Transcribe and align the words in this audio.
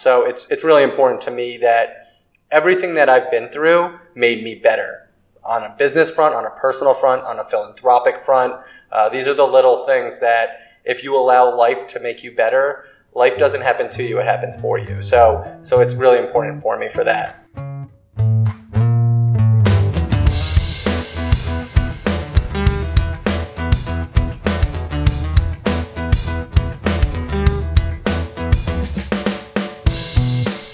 so 0.00 0.24
it's 0.24 0.46
it's 0.50 0.64
really 0.64 0.82
important 0.82 1.20
to 1.22 1.30
me 1.30 1.58
that 1.58 1.94
everything 2.50 2.94
that 2.94 3.10
I've 3.10 3.30
been 3.30 3.48
through 3.48 3.98
made 4.14 4.42
me 4.42 4.54
better 4.54 5.10
on 5.44 5.62
a 5.62 5.74
business 5.76 6.10
front, 6.10 6.34
on 6.34 6.46
a 6.46 6.50
personal 6.50 6.94
front, 6.94 7.22
on 7.22 7.38
a 7.38 7.44
philanthropic 7.44 8.16
front. 8.18 8.54
Uh, 8.90 9.10
these 9.10 9.28
are 9.28 9.34
the 9.34 9.46
little 9.46 9.86
things 9.86 10.18
that 10.20 10.58
if 10.84 11.04
you 11.04 11.14
allow 11.14 11.54
life 11.54 11.86
to 11.88 12.00
make 12.00 12.24
you 12.24 12.34
better, 12.34 12.84
life 13.14 13.36
doesn't 13.36 13.60
happen 13.60 13.90
to 13.90 14.02
you; 14.02 14.18
it 14.18 14.24
happens 14.24 14.56
for 14.56 14.78
you. 14.78 15.02
So 15.02 15.58
so 15.60 15.80
it's 15.80 15.94
really 15.94 16.18
important 16.18 16.62
for 16.62 16.78
me 16.78 16.88
for 16.88 17.04
that. 17.04 17.39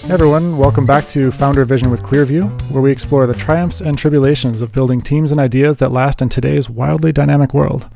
Hey 0.07 0.13
everyone, 0.13 0.57
welcome 0.57 0.85
back 0.85 1.05
to 1.09 1.31
Founder 1.31 1.65
Vision 1.65 1.91
with 1.91 2.01
Clearview, 2.01 2.71
where 2.71 2.81
we 2.81 2.93
explore 2.93 3.27
the 3.27 3.33
triumphs 3.33 3.81
and 3.81 3.97
tribulations 3.97 4.61
of 4.61 4.71
building 4.71 5.01
teams 5.01 5.33
and 5.33 5.39
ideas 5.39 5.75
that 5.77 5.91
last 5.91 6.21
in 6.21 6.29
today's 6.29 6.69
wildly 6.69 7.11
dynamic 7.11 7.53
world. 7.53 7.89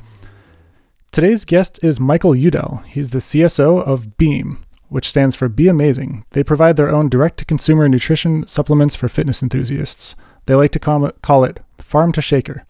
Today's 1.14 1.46
guest 1.46 1.82
is 1.82 2.02
Michael 2.02 2.36
Udell. 2.36 2.84
He's 2.86 3.12
the 3.12 3.20
CSO 3.20 3.82
of 3.88 4.18
Beam, 4.18 4.60
which 4.90 5.08
stands 5.08 5.38
for 5.38 5.48
Be 5.48 5.70
Amazing. 5.70 6.26
They 6.32 6.44
provide 6.44 6.76
their 6.76 6.94
own 6.94 7.08
direct 7.08 7.38
to 7.38 7.46
consumer 7.46 7.88
nutrition 7.88 8.46
supplements 8.46 8.98
for 8.98 9.08
fitness 9.08 9.42
enthusiasts. 9.42 10.18
They 10.48 10.56
like 10.56 10.72
to 10.72 10.80
call 10.80 11.46
it 11.46 11.60
farm 11.78 12.12
to 12.12 12.22
shaker. 12.22 12.66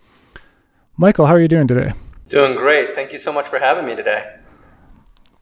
Michael, 0.98 1.26
how 1.26 1.34
are 1.34 1.42
you 1.42 1.48
doing 1.48 1.68
today? 1.68 1.94
Doing 2.30 2.56
great. 2.56 2.94
Thank 2.94 3.12
you 3.12 3.18
so 3.18 3.34
much 3.34 3.48
for 3.48 3.58
having 3.58 3.88
me 3.88 3.96
today. 3.96 4.38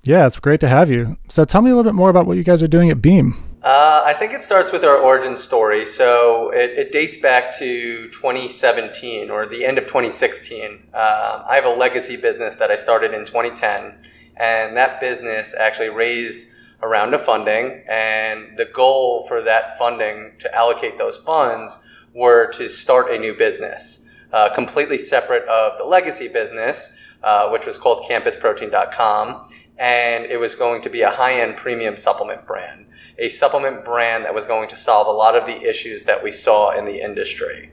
Yeah, 0.03 0.25
it's 0.25 0.39
great 0.39 0.61
to 0.61 0.69
have 0.69 0.89
you. 0.89 1.17
So 1.27 1.43
tell 1.43 1.61
me 1.61 1.69
a 1.69 1.75
little 1.75 1.91
bit 1.91 1.97
more 1.97 2.09
about 2.09 2.25
what 2.25 2.37
you 2.37 2.45
guys 2.45 2.63
are 2.63 2.67
doing 2.69 2.89
at 2.89 3.01
Beam. 3.01 3.35
Uh, 3.61 4.03
I 4.05 4.13
think 4.13 4.31
it 4.31 4.41
starts 4.41 4.71
with 4.71 4.85
our 4.85 4.97
origin 4.97 5.35
story. 5.35 5.83
So 5.83 6.49
it, 6.53 6.71
it, 6.77 6.91
dates 6.93 7.17
back 7.17 7.51
to 7.57 8.07
2017 8.07 9.29
or 9.29 9.45
the 9.45 9.65
end 9.65 9.77
of 9.77 9.83
2016. 9.83 10.71
Um, 10.71 10.81
I 10.93 11.55
have 11.55 11.65
a 11.65 11.73
legacy 11.73 12.15
business 12.15 12.55
that 12.55 12.71
I 12.71 12.77
started 12.77 13.13
in 13.13 13.25
2010, 13.25 13.97
and 14.37 14.77
that 14.77 15.01
business 15.01 15.53
actually 15.59 15.89
raised 15.89 16.47
a 16.81 16.87
round 16.87 17.13
of 17.13 17.21
funding. 17.21 17.83
And 17.89 18.57
the 18.57 18.63
goal 18.63 19.27
for 19.27 19.41
that 19.41 19.77
funding 19.77 20.35
to 20.39 20.55
allocate 20.55 20.97
those 20.97 21.17
funds 21.17 21.79
were 22.13 22.49
to 22.51 22.69
start 22.69 23.11
a 23.11 23.17
new 23.17 23.33
business, 23.33 24.09
uh, 24.31 24.53
completely 24.53 24.97
separate 24.97 25.45
of 25.49 25.77
the 25.77 25.83
legacy 25.83 26.29
business, 26.29 26.97
uh, 27.23 27.49
which 27.49 27.65
was 27.65 27.77
called 27.77 28.05
campusprotein.com. 28.09 29.49
And 29.79 30.25
it 30.25 30.39
was 30.39 30.55
going 30.55 30.81
to 30.81 30.89
be 30.89 31.01
a 31.01 31.09
high 31.09 31.39
end 31.39 31.57
premium 31.57 31.95
supplement 31.95 32.45
brand 32.45 32.89
a 33.19 33.29
supplement 33.29 33.83
brand 33.83 34.25
that 34.25 34.33
was 34.33 34.45
going 34.45 34.67
to 34.69 34.75
solve 34.75 35.05
a 35.05 35.11
lot 35.11 35.35
of 35.35 35.45
the 35.45 35.61
issues 35.69 36.05
that 36.05 36.23
we 36.23 36.31
saw 36.31 36.71
in 36.71 36.85
the 36.85 37.03
industry. 37.03 37.71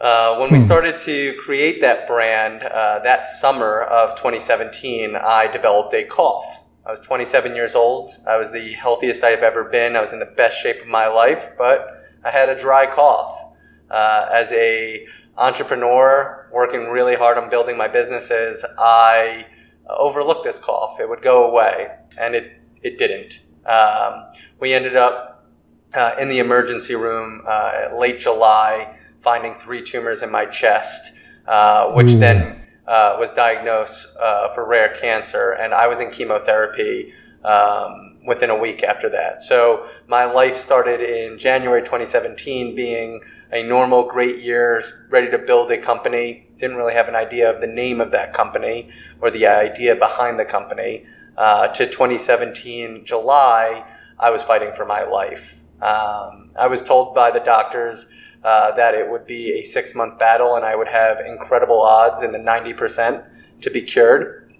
Uh, 0.00 0.36
when 0.36 0.50
we 0.50 0.58
hmm. 0.58 0.64
started 0.64 0.96
to 0.96 1.34
create 1.38 1.80
that 1.80 2.06
brand 2.06 2.62
uh, 2.62 2.98
that 3.02 3.26
summer 3.26 3.82
of 3.82 4.10
2017, 4.10 5.16
I 5.16 5.46
developed 5.46 5.94
a 5.94 6.04
cough. 6.04 6.64
I 6.84 6.90
was 6.90 7.00
27 7.00 7.54
years 7.54 7.74
old. 7.74 8.10
I 8.26 8.36
was 8.36 8.52
the 8.52 8.72
healthiest 8.72 9.22
I've 9.22 9.44
ever 9.44 9.64
been. 9.64 9.96
I 9.96 10.00
was 10.00 10.12
in 10.12 10.18
the 10.18 10.32
best 10.36 10.60
shape 10.60 10.82
of 10.82 10.88
my 10.88 11.06
life, 11.06 11.50
but 11.56 11.86
I 12.24 12.30
had 12.30 12.48
a 12.48 12.58
dry 12.58 12.86
cough. 12.86 13.54
Uh, 13.88 14.26
as 14.32 14.52
a 14.52 15.06
entrepreneur 15.38 16.50
working 16.52 16.88
really 16.88 17.14
hard 17.14 17.38
on 17.38 17.48
building 17.48 17.78
my 17.78 17.88
businesses, 17.88 18.66
I 18.78 19.46
overlooked 19.88 20.44
this 20.44 20.58
cough. 20.58 20.98
It 21.00 21.08
would 21.08 21.22
go 21.22 21.50
away, 21.50 21.88
and 22.20 22.34
it 22.34 22.60
it 22.82 22.98
didn't. 22.98 23.40
Um, 23.66 24.24
we 24.58 24.72
ended 24.72 24.96
up 24.96 25.46
uh, 25.94 26.14
in 26.20 26.28
the 26.28 26.38
emergency 26.38 26.94
room 26.94 27.42
uh, 27.46 27.88
late 27.96 28.18
July, 28.18 28.96
finding 29.18 29.54
three 29.54 29.82
tumors 29.82 30.22
in 30.22 30.30
my 30.30 30.46
chest, 30.46 31.20
uh, 31.46 31.92
which 31.92 32.10
Ooh. 32.10 32.18
then 32.18 32.62
uh, 32.86 33.16
was 33.18 33.30
diagnosed 33.30 34.16
uh, 34.20 34.48
for 34.48 34.66
rare 34.66 34.88
cancer, 34.88 35.56
and 35.58 35.72
I 35.72 35.86
was 35.86 36.00
in 36.00 36.10
chemotherapy. 36.10 37.12
Um, 37.44 38.11
within 38.24 38.50
a 38.50 38.58
week 38.58 38.82
after 38.82 39.08
that. 39.10 39.42
So 39.42 39.88
my 40.06 40.24
life 40.24 40.54
started 40.54 41.00
in 41.00 41.38
January 41.38 41.82
2017 41.82 42.74
being 42.74 43.20
a 43.50 43.62
normal, 43.62 44.08
great 44.08 44.38
year, 44.38 44.82
ready 45.10 45.30
to 45.30 45.38
build 45.38 45.70
a 45.70 45.76
company. 45.76 46.48
Didn't 46.56 46.76
really 46.76 46.94
have 46.94 47.08
an 47.08 47.16
idea 47.16 47.50
of 47.50 47.60
the 47.60 47.66
name 47.66 48.00
of 48.00 48.12
that 48.12 48.32
company 48.32 48.90
or 49.20 49.30
the 49.30 49.46
idea 49.46 49.96
behind 49.96 50.38
the 50.38 50.44
company 50.44 51.04
uh, 51.36 51.68
to 51.68 51.86
2017 51.86 53.04
July, 53.04 53.84
I 54.18 54.30
was 54.30 54.44
fighting 54.44 54.72
for 54.72 54.84
my 54.84 55.04
life. 55.04 55.62
Um, 55.80 56.50
I 56.58 56.66
was 56.68 56.82
told 56.82 57.14
by 57.14 57.30
the 57.30 57.40
doctors 57.40 58.12
uh, 58.44 58.72
that 58.72 58.94
it 58.94 59.10
would 59.10 59.26
be 59.26 59.58
a 59.58 59.62
six 59.62 59.94
month 59.94 60.18
battle 60.18 60.54
and 60.54 60.64
I 60.64 60.76
would 60.76 60.88
have 60.88 61.20
incredible 61.20 61.82
odds 61.82 62.22
in 62.22 62.32
the 62.32 62.38
90% 62.38 63.26
to 63.62 63.70
be 63.70 63.82
cured. 63.82 64.54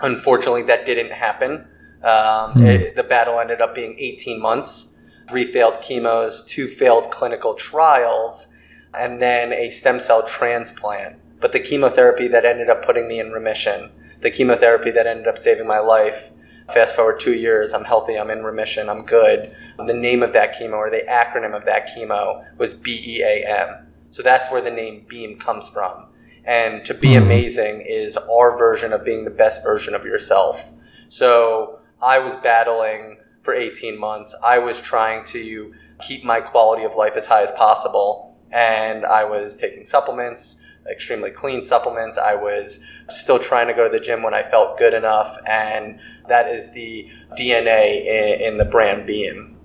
Unfortunately, 0.00 0.62
that 0.62 0.86
didn't 0.86 1.12
happen. 1.12 1.66
Um, 2.02 2.54
mm. 2.54 2.64
it, 2.64 2.96
the 2.96 3.02
battle 3.02 3.40
ended 3.40 3.60
up 3.60 3.74
being 3.74 3.96
18 3.98 4.40
months, 4.40 4.98
three 5.28 5.44
failed 5.44 5.80
chemos, 5.82 6.42
two 6.44 6.66
failed 6.66 7.10
clinical 7.10 7.54
trials, 7.54 8.48
and 8.94 9.20
then 9.20 9.52
a 9.52 9.70
stem 9.70 10.00
cell 10.00 10.22
transplant. 10.26 11.16
But 11.40 11.52
the 11.52 11.60
chemotherapy 11.60 12.28
that 12.28 12.44
ended 12.44 12.68
up 12.68 12.84
putting 12.84 13.08
me 13.08 13.20
in 13.20 13.32
remission 13.32 13.90
the 14.20 14.30
chemotherapy 14.30 14.90
that 14.90 15.06
ended 15.06 15.26
up 15.26 15.38
saving 15.38 15.66
my 15.66 15.78
life. 15.78 16.32
Fast 16.72 16.96
forward 16.96 17.18
two 17.18 17.34
years, 17.34 17.72
I'm 17.72 17.84
healthy, 17.84 18.18
I'm 18.18 18.30
in 18.30 18.44
remission, 18.44 18.88
I'm 18.90 19.04
good. 19.04 19.54
The 19.78 19.94
name 19.94 20.22
of 20.22 20.34
that 20.34 20.54
chemo 20.54 20.74
or 20.74 20.90
the 20.90 21.04
acronym 21.08 21.56
of 21.56 21.64
that 21.64 21.88
chemo 21.88 22.44
was 22.58 22.74
BEAM. 22.74 23.86
So 24.10 24.22
that's 24.22 24.50
where 24.50 24.60
the 24.60 24.70
name 24.70 25.06
BEAM 25.08 25.38
comes 25.38 25.68
from. 25.68 26.06
And 26.44 26.84
to 26.84 26.94
be 26.94 27.14
hmm. 27.14 27.22
amazing 27.22 27.84
is 27.86 28.18
our 28.18 28.58
version 28.58 28.92
of 28.92 29.04
being 29.04 29.24
the 29.24 29.30
best 29.30 29.62
version 29.62 29.94
of 29.94 30.04
yourself. 30.04 30.72
So 31.08 31.77
I 32.02 32.18
was 32.18 32.36
battling 32.36 33.18
for 33.42 33.54
18 33.54 33.98
months. 33.98 34.36
I 34.44 34.58
was 34.58 34.80
trying 34.80 35.24
to 35.26 35.72
keep 36.00 36.24
my 36.24 36.40
quality 36.40 36.84
of 36.84 36.94
life 36.94 37.16
as 37.16 37.26
high 37.26 37.42
as 37.42 37.52
possible. 37.52 38.36
And 38.52 39.04
I 39.04 39.24
was 39.24 39.56
taking 39.56 39.84
supplements 39.84 40.64
extremely 40.90 41.30
clean 41.30 41.62
supplements. 41.62 42.18
I 42.18 42.34
was 42.34 42.84
still 43.08 43.38
trying 43.38 43.66
to 43.68 43.74
go 43.74 43.84
to 43.84 43.90
the 43.90 44.00
gym 44.00 44.22
when 44.22 44.34
I 44.34 44.42
felt 44.42 44.78
good 44.78 44.94
enough, 44.94 45.36
and 45.46 46.00
that 46.28 46.48
is 46.48 46.72
the 46.72 47.10
DNA 47.38 48.04
in, 48.04 48.40
in 48.40 48.56
the 48.56 48.64
brand 48.64 49.06
Beam. 49.06 49.56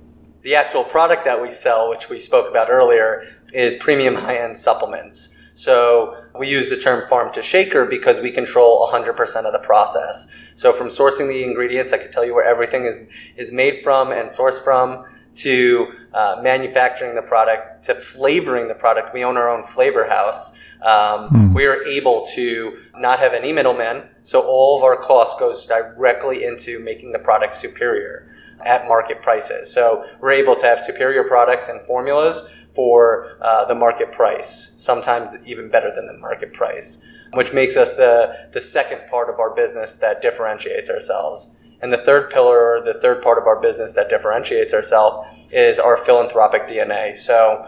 The 0.41 0.55
actual 0.55 0.83
product 0.83 1.23
that 1.25 1.41
we 1.41 1.51
sell, 1.51 1.89
which 1.89 2.09
we 2.09 2.19
spoke 2.19 2.49
about 2.49 2.69
earlier, 2.69 3.23
is 3.53 3.75
premium 3.75 4.15
high 4.15 4.37
end 4.37 4.57
supplements. 4.57 5.42
So 5.53 6.15
we 6.37 6.49
use 6.49 6.69
the 6.69 6.77
term 6.77 7.07
farm 7.07 7.31
to 7.33 7.41
shaker 7.41 7.85
because 7.85 8.19
we 8.19 8.31
control 8.31 8.87
100% 8.87 9.45
of 9.45 9.53
the 9.53 9.59
process. 9.59 10.51
So 10.55 10.73
from 10.73 10.87
sourcing 10.87 11.27
the 11.27 11.43
ingredients, 11.43 11.93
I 11.93 11.97
can 11.97 12.11
tell 12.11 12.25
you 12.25 12.33
where 12.33 12.45
everything 12.45 12.85
is, 12.85 12.97
is 13.37 13.51
made 13.51 13.81
from 13.81 14.11
and 14.11 14.29
sourced 14.29 14.63
from 14.63 15.05
to 15.35 15.91
uh, 16.13 16.39
manufacturing 16.41 17.15
the 17.15 17.21
product 17.21 17.83
to 17.83 17.95
flavoring 17.95 18.67
the 18.67 18.75
product. 18.75 19.13
We 19.13 19.23
own 19.23 19.37
our 19.37 19.49
own 19.49 19.63
flavor 19.63 20.07
house. 20.07 20.53
Um, 20.81 21.29
mm. 21.29 21.55
We 21.55 21.65
are 21.65 21.81
able 21.83 22.25
to 22.33 22.77
not 22.97 23.19
have 23.19 23.33
any 23.33 23.51
middlemen, 23.51 24.03
so 24.23 24.41
all 24.41 24.77
of 24.77 24.83
our 24.83 24.97
cost 24.97 25.37
goes 25.37 25.65
directly 25.67 26.43
into 26.43 26.79
making 26.79 27.11
the 27.11 27.19
product 27.19 27.53
superior 27.53 28.27
at 28.65 28.87
market 28.87 29.21
prices. 29.21 29.71
So 29.71 30.05
we're 30.21 30.31
able 30.31 30.55
to 30.55 30.65
have 30.65 30.79
superior 30.79 31.25
products 31.25 31.67
and 31.67 31.81
formulas 31.81 32.49
for 32.69 33.37
uh, 33.41 33.65
the 33.65 33.75
market 33.75 34.13
price, 34.13 34.73
sometimes 34.77 35.37
even 35.45 35.69
better 35.69 35.91
than 35.93 36.07
the 36.07 36.17
market 36.17 36.53
price, 36.53 37.05
which 37.33 37.53
makes 37.53 37.75
us 37.75 37.95
the, 37.95 38.49
the 38.53 38.61
second 38.61 39.01
part 39.07 39.29
of 39.29 39.39
our 39.39 39.53
business 39.53 39.97
that 39.97 40.21
differentiates 40.21 40.89
ourselves. 40.89 41.53
And 41.81 41.91
the 41.91 41.97
third 41.97 42.29
pillar, 42.29 42.81
the 42.83 42.93
third 42.93 43.21
part 43.21 43.37
of 43.37 43.45
our 43.45 43.59
business 43.59 43.91
that 43.93 44.09
differentiates 44.09 44.73
ourselves 44.73 45.49
is 45.51 45.79
our 45.79 45.97
philanthropic 45.97 46.65
DNA. 46.65 47.13
So 47.17 47.65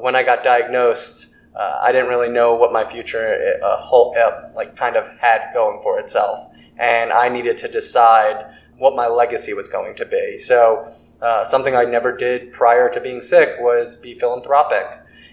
when 0.00 0.16
I 0.16 0.22
got 0.22 0.42
diagnosed, 0.42 1.34
uh, 1.54 1.80
I 1.82 1.92
didn't 1.92 2.08
really 2.08 2.28
know 2.28 2.54
what 2.54 2.72
my 2.72 2.84
future 2.84 3.38
uh, 3.62 3.76
whole, 3.76 4.14
uh, 4.16 4.50
like 4.54 4.76
kind 4.76 4.96
of 4.96 5.08
had 5.18 5.50
going 5.52 5.80
for 5.82 5.98
itself, 5.98 6.40
and 6.76 7.12
I 7.12 7.28
needed 7.28 7.58
to 7.58 7.68
decide 7.68 8.52
what 8.76 8.94
my 8.94 9.08
legacy 9.08 9.54
was 9.54 9.68
going 9.68 9.96
to 9.96 10.06
be. 10.06 10.38
So 10.38 10.88
uh, 11.20 11.44
something 11.44 11.74
I 11.74 11.84
never 11.84 12.16
did 12.16 12.52
prior 12.52 12.88
to 12.90 13.00
being 13.00 13.20
sick 13.20 13.56
was 13.58 13.96
be 13.96 14.14
philanthropic, 14.14 14.86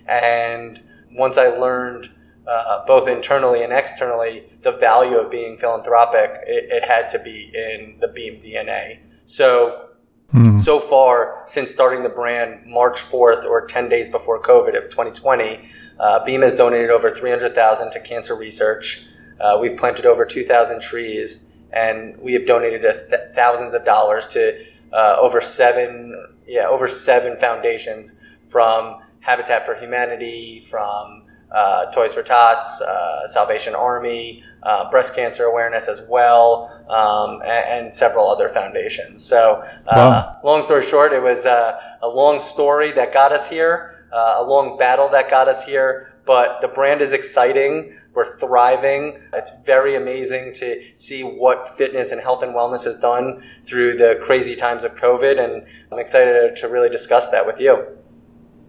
and 0.08 0.82
once 1.12 1.38
I 1.38 1.48
learned 1.48 2.10
uh, 2.48 2.86
both 2.86 3.08
internally 3.08 3.64
and 3.64 3.74
externally 3.74 4.44
the 4.62 4.72
value 4.72 5.18
of 5.18 5.32
being 5.32 5.58
philanthropic, 5.58 6.38
it, 6.48 6.66
it 6.70 6.88
had 6.88 7.10
to 7.10 7.20
be 7.24 7.52
in 7.54 7.98
the 8.00 8.08
Beam 8.08 8.38
DNA. 8.38 9.00
So 9.26 9.90
Mm. 10.34 10.60
So 10.60 10.80
far, 10.80 11.44
since 11.46 11.72
starting 11.72 12.04
the 12.04 12.10
brand 12.10 12.66
March 12.66 13.00
4th 13.00 13.46
or 13.46 13.66
10 13.66 13.90
days 13.90 14.10
before 14.10 14.42
COVID 14.42 14.76
of 14.78 14.84
2020, 14.84 15.62
uh, 16.00 16.26
Beam 16.26 16.42
has 16.42 16.54
donated 16.54 16.90
over 16.90 17.10
300,000 17.10 17.92
to 17.92 18.00
cancer 18.02 18.36
research. 18.36 19.06
Uh, 19.40 19.58
we've 19.60 19.78
planted 19.78 20.06
over 20.06 20.26
2,000 20.26 20.82
trees 20.82 21.52
and 21.72 22.18
we 22.20 22.34
have 22.34 22.46
donated 22.46 22.82
th- 22.82 22.96
thousands 23.34 23.74
of 23.74 23.86
dollars 23.86 24.28
to 24.28 24.58
uh, 24.94 25.18
over 25.20 25.42
seven, 25.42 26.36
yeah, 26.48 26.68
over 26.68 26.88
seven 26.88 27.38
foundations 27.38 28.20
from 28.46 29.02
Habitat 29.20 29.66
for 29.66 29.76
Humanity, 29.76 30.62
from 30.62 31.25
uh, 31.56 31.86
Toys 31.92 32.14
for 32.14 32.22
Tots, 32.22 32.82
uh, 32.82 33.28
Salvation 33.28 33.74
Army, 33.74 34.44
uh, 34.64 34.90
breast 34.92 35.16
cancer 35.16 35.44
awareness 35.44 35.88
as 35.88 36.06
well, 36.10 36.70
um, 36.90 37.42
and, 37.44 37.86
and, 37.86 37.94
several 37.94 38.28
other 38.28 38.50
foundations. 38.50 39.24
So, 39.24 39.62
uh, 39.88 39.96
wow. 39.96 40.38
long 40.44 40.64
story 40.64 40.82
short, 40.82 41.14
it 41.14 41.24
was 41.24 41.46
uh, 41.46 41.80
a 42.02 42.08
long 42.08 42.40
story 42.40 42.92
that 42.92 43.14
got 43.14 43.32
us 43.32 43.50
here, 43.50 44.06
uh, 44.12 44.36
a 44.40 44.44
long 44.44 44.78
battle 44.78 45.08
that 45.10 45.30
got 45.30 45.48
us 45.48 45.66
here, 45.66 46.20
but 46.26 46.60
the 46.62 46.68
brand 46.68 47.02
is 47.02 47.14
exciting. 47.14 47.98
We're 48.14 48.38
thriving. 48.38 49.18
It's 49.34 49.52
very 49.66 49.96
amazing 49.96 50.54
to 50.56 50.82
see 50.96 51.22
what 51.22 51.70
fitness 51.70 52.12
and 52.12 52.22
health 52.22 52.44
and 52.44 52.54
wellness 52.54 52.86
has 52.86 52.98
done 52.98 53.42
through 53.64 53.98
the 53.98 54.20
crazy 54.24 54.56
times 54.56 54.84
of 54.84 54.96
COVID. 54.96 55.38
And 55.38 55.68
I'm 55.92 56.00
excited 56.00 56.56
to 56.56 56.68
really 56.68 56.90
discuss 56.90 57.30
that 57.30 57.46
with 57.46 57.60
you. 57.60 57.86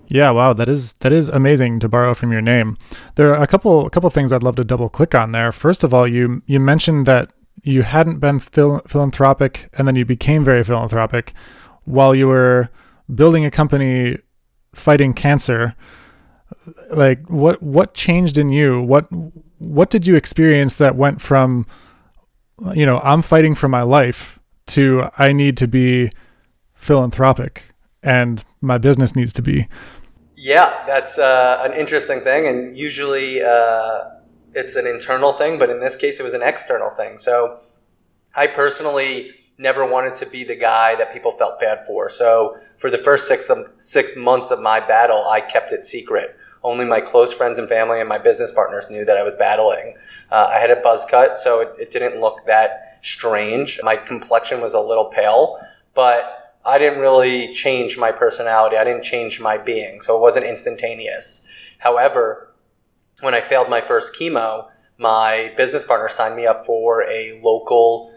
Yeah, 0.08 0.30
wow, 0.30 0.52
that 0.52 0.68
is 0.68 0.92
that 0.94 1.12
is 1.12 1.28
amazing 1.28 1.80
to 1.80 1.88
borrow 1.88 2.14
from 2.14 2.32
your 2.32 2.40
name. 2.40 2.76
There 3.16 3.34
are 3.34 3.42
a 3.42 3.46
couple 3.46 3.86
a 3.86 3.90
couple 3.90 4.08
things 4.10 4.32
I'd 4.32 4.42
love 4.42 4.56
to 4.56 4.64
double 4.64 4.88
click 4.88 5.14
on 5.14 5.32
there. 5.32 5.52
First 5.52 5.82
of 5.82 5.92
all, 5.92 6.06
you 6.06 6.42
you 6.46 6.60
mentioned 6.60 7.06
that 7.06 7.32
you 7.62 7.82
hadn't 7.82 8.20
been 8.20 8.38
phil- 8.38 8.82
philanthropic 8.86 9.68
and 9.76 9.88
then 9.88 9.96
you 9.96 10.04
became 10.04 10.44
very 10.44 10.62
philanthropic 10.62 11.32
while 11.84 12.14
you 12.14 12.28
were 12.28 12.68
building 13.12 13.44
a 13.44 13.50
company 13.50 14.18
fighting 14.74 15.12
cancer. 15.12 15.74
Like 16.90 17.28
what 17.28 17.62
what 17.62 17.94
changed 17.94 18.38
in 18.38 18.50
you? 18.50 18.80
What 18.80 19.08
what 19.58 19.90
did 19.90 20.06
you 20.06 20.14
experience 20.14 20.76
that 20.76 20.94
went 20.94 21.20
from 21.20 21.66
you 22.74 22.86
know, 22.86 23.00
I'm 23.00 23.22
fighting 23.22 23.54
for 23.54 23.68
my 23.68 23.82
life 23.82 24.38
to 24.68 25.08
I 25.18 25.32
need 25.32 25.56
to 25.58 25.68
be 25.68 26.10
philanthropic 26.74 27.64
and 28.06 28.44
my 28.62 28.78
business 28.78 29.14
needs 29.14 29.32
to 29.34 29.42
be. 29.42 29.68
Yeah, 30.36 30.84
that's 30.86 31.18
uh, 31.18 31.60
an 31.62 31.72
interesting 31.72 32.20
thing, 32.20 32.46
and 32.46 32.78
usually 32.78 33.42
uh, 33.42 34.00
it's 34.54 34.76
an 34.76 34.86
internal 34.86 35.32
thing, 35.32 35.58
but 35.58 35.70
in 35.70 35.80
this 35.80 35.96
case, 35.96 36.20
it 36.20 36.22
was 36.22 36.34
an 36.34 36.42
external 36.42 36.90
thing. 36.90 37.18
So 37.18 37.58
I 38.34 38.46
personally 38.46 39.32
never 39.58 39.90
wanted 39.90 40.14
to 40.16 40.26
be 40.26 40.44
the 40.44 40.54
guy 40.56 40.94
that 40.96 41.12
people 41.12 41.32
felt 41.32 41.58
bad 41.58 41.86
for. 41.86 42.08
So 42.10 42.54
for 42.78 42.90
the 42.90 42.98
first 42.98 43.26
six 43.26 43.50
um, 43.50 43.64
six 43.78 44.14
months 44.14 44.50
of 44.50 44.60
my 44.60 44.78
battle, 44.78 45.26
I 45.28 45.40
kept 45.40 45.72
it 45.72 45.84
secret. 45.84 46.36
Only 46.62 46.84
my 46.84 47.00
close 47.00 47.34
friends 47.34 47.58
and 47.58 47.68
family 47.68 48.00
and 48.00 48.08
my 48.08 48.18
business 48.18 48.52
partners 48.52 48.90
knew 48.90 49.04
that 49.04 49.16
I 49.16 49.22
was 49.22 49.34
battling. 49.34 49.94
Uh, 50.30 50.50
I 50.52 50.58
had 50.58 50.70
a 50.70 50.76
buzz 50.76 51.06
cut, 51.08 51.38
so 51.38 51.60
it, 51.60 51.70
it 51.78 51.90
didn't 51.90 52.20
look 52.20 52.44
that 52.46 52.98
strange. 53.02 53.80
My 53.82 53.96
complexion 53.96 54.60
was 54.60 54.74
a 54.74 54.80
little 54.80 55.06
pale, 55.06 55.56
but 55.94 56.45
I 56.66 56.78
didn't 56.78 56.98
really 56.98 57.52
change 57.52 57.96
my 57.96 58.10
personality. 58.10 58.76
I 58.76 58.84
didn't 58.84 59.04
change 59.04 59.40
my 59.40 59.56
being. 59.56 60.00
So 60.00 60.16
it 60.16 60.20
wasn't 60.20 60.46
instantaneous. 60.46 61.46
However, 61.78 62.52
when 63.20 63.34
I 63.34 63.40
failed 63.40 63.70
my 63.70 63.80
first 63.80 64.14
chemo, 64.14 64.68
my 64.98 65.52
business 65.56 65.84
partner 65.84 66.08
signed 66.08 66.36
me 66.36 66.46
up 66.46 66.64
for 66.66 67.04
a 67.04 67.40
local 67.42 68.12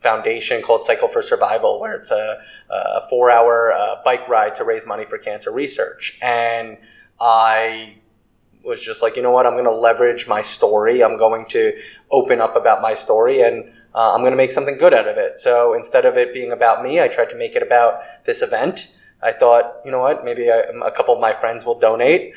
foundation 0.00 0.62
called 0.62 0.84
Cycle 0.84 1.08
for 1.08 1.22
Survival, 1.22 1.80
where 1.80 1.94
it's 1.94 2.10
a, 2.10 2.38
a 2.70 3.00
four 3.08 3.30
hour 3.30 3.72
uh, 3.72 3.96
bike 4.04 4.28
ride 4.28 4.54
to 4.56 4.64
raise 4.64 4.86
money 4.86 5.04
for 5.04 5.18
cancer 5.18 5.52
research. 5.52 6.18
And 6.22 6.78
I 7.20 7.96
was 8.64 8.82
just 8.82 9.02
like, 9.02 9.16
you 9.16 9.22
know 9.22 9.30
what? 9.30 9.46
I'm 9.46 9.52
going 9.52 9.64
to 9.64 9.70
leverage 9.70 10.28
my 10.28 10.40
story. 10.40 11.02
I'm 11.02 11.16
going 11.16 11.46
to 11.50 11.72
open 12.10 12.40
up 12.40 12.56
about 12.56 12.82
my 12.82 12.94
story 12.94 13.40
and 13.40 13.72
uh, 13.94 14.12
I'm 14.14 14.20
going 14.20 14.32
to 14.32 14.36
make 14.36 14.50
something 14.50 14.78
good 14.78 14.94
out 14.94 15.08
of 15.08 15.16
it. 15.16 15.38
So 15.38 15.74
instead 15.74 16.04
of 16.04 16.16
it 16.16 16.32
being 16.32 16.52
about 16.52 16.82
me, 16.82 17.00
I 17.00 17.08
tried 17.08 17.28
to 17.30 17.36
make 17.36 17.54
it 17.54 17.62
about 17.62 18.00
this 18.24 18.42
event. 18.42 18.88
I 19.22 19.32
thought, 19.32 19.80
you 19.84 19.90
know 19.90 20.00
what, 20.00 20.24
maybe 20.24 20.50
I, 20.50 20.62
a 20.84 20.90
couple 20.90 21.14
of 21.14 21.20
my 21.20 21.32
friends 21.32 21.64
will 21.64 21.78
donate. 21.78 22.34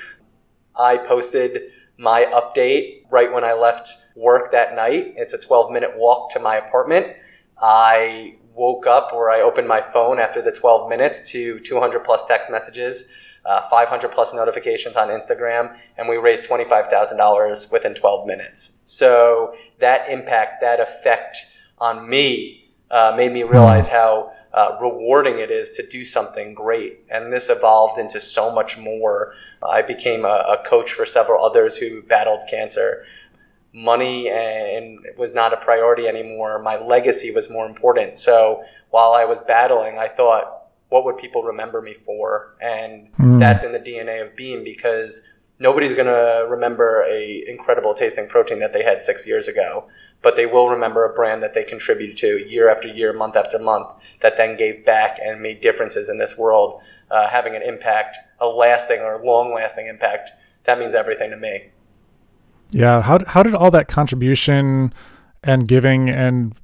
I 0.80 0.98
posted 0.98 1.64
my 1.98 2.26
update 2.34 3.04
right 3.10 3.32
when 3.32 3.44
I 3.44 3.54
left 3.54 3.90
work 4.16 4.52
that 4.52 4.76
night. 4.76 5.14
It's 5.16 5.34
a 5.34 5.40
12 5.40 5.72
minute 5.72 5.92
walk 5.96 6.32
to 6.32 6.40
my 6.40 6.56
apartment. 6.56 7.16
I 7.62 8.38
woke 8.54 8.88
up 8.88 9.12
or 9.14 9.30
I 9.30 9.42
opened 9.42 9.68
my 9.68 9.82
phone 9.82 10.20
after 10.20 10.42
the 10.42 10.52
12 10.52 10.90
minutes 10.90 11.32
to 11.32 11.60
200 11.60 12.04
plus 12.04 12.26
text 12.26 12.52
messages, 12.52 13.14
uh, 13.46 13.62
500 13.62 14.12
plus 14.12 14.34
notifications 14.34 14.98
on 14.98 15.10
Instagram, 15.10 15.78
and 15.98 16.10
we 16.10 16.18
raised 16.18 16.50
$25,000 16.50 17.72
within 17.72 17.94
12 17.94 18.28
minutes. 18.28 18.82
So 18.86 19.54
that 19.80 20.10
impact, 20.10 20.62
that 20.62 20.80
effect 20.80 21.38
on 21.78 22.10
me 22.10 22.72
uh, 22.90 23.14
made 23.16 23.32
me 23.32 23.44
realize 23.44 23.88
how 23.88 24.32
uh, 24.54 24.78
rewarding 24.80 25.38
it 25.38 25.52
is 25.52 25.70
to 25.72 25.86
do 25.86 26.04
something 26.04 26.54
great. 26.54 27.00
And 27.12 27.32
this 27.32 27.50
evolved 27.50 28.00
into 28.00 28.20
so 28.20 28.54
much 28.54 28.78
more. 28.78 29.34
I 29.62 29.82
became 29.82 30.24
a, 30.24 30.46
a 30.48 30.64
coach 30.66 30.92
for 30.92 31.06
several 31.06 31.44
others 31.44 31.78
who 31.78 32.02
battled 32.02 32.42
cancer. 32.50 33.04
Money 33.74 34.30
and 34.30 35.06
was 35.18 35.34
not 35.34 35.52
a 35.52 35.58
priority 35.58 36.08
anymore. 36.08 36.62
My 36.64 36.78
legacy 36.78 37.32
was 37.32 37.52
more 37.52 37.66
important. 37.66 38.18
So 38.18 38.64
while 38.92 39.12
I 39.12 39.26
was 39.26 39.42
battling, 39.42 39.98
I 40.00 40.08
thought, 40.08 40.65
what 40.96 41.06
would 41.06 41.18
people 41.18 41.44
remember 41.44 41.82
me 41.82 41.94
for? 41.94 42.56
And 42.62 43.14
mm. 43.14 43.40
that's 43.40 43.64
in 43.64 43.74
the 43.74 43.80
DNA 43.80 44.26
of 44.26 44.36
Beam 44.36 44.64
because 44.64 45.28
nobody's 45.60 45.94
going 45.94 46.08
to 46.08 46.48
remember 46.50 47.06
a 47.10 47.44
incredible 47.48 47.94
tasting 47.94 48.28
protein 48.28 48.60
that 48.60 48.74
they 48.74 48.84
had 48.84 49.02
six 49.02 49.28
years 49.28 49.48
ago 49.48 49.88
but 50.26 50.36
they 50.36 50.48
will 50.48 50.70
remember 50.70 51.06
a 51.06 51.14
brand 51.14 51.44
that 51.44 51.54
they 51.54 51.64
contributed 51.64 52.18
to 52.18 52.44
year 52.50 52.68
after 52.68 52.88
year, 52.88 53.14
month 53.14 53.38
after 53.38 53.60
month, 53.60 53.94
that 54.22 54.38
then 54.38 54.58
gave 54.58 54.84
back 54.84 55.18
and 55.24 55.40
made 55.40 55.62
differences 55.62 56.10
in 56.10 56.18
this 56.18 56.36
world, 56.36 56.82
uh, 57.12 57.30
having 57.30 57.56
an 57.56 57.62
impact, 57.62 58.18
a 58.40 58.48
lasting 58.48 59.02
or 59.02 59.24
long 59.24 59.54
lasting 59.54 59.86
impact. 59.86 60.32
That 60.64 60.80
means 60.80 60.96
everything 60.96 61.30
to 61.30 61.38
me. 61.38 61.66
Yeah. 62.72 63.04
How, 63.04 63.20
how 63.28 63.44
did 63.44 63.54
all 63.54 63.70
that 63.70 63.88
contribution 63.88 64.96
and 65.44 65.68
giving 65.68 66.10
and 66.10 66.56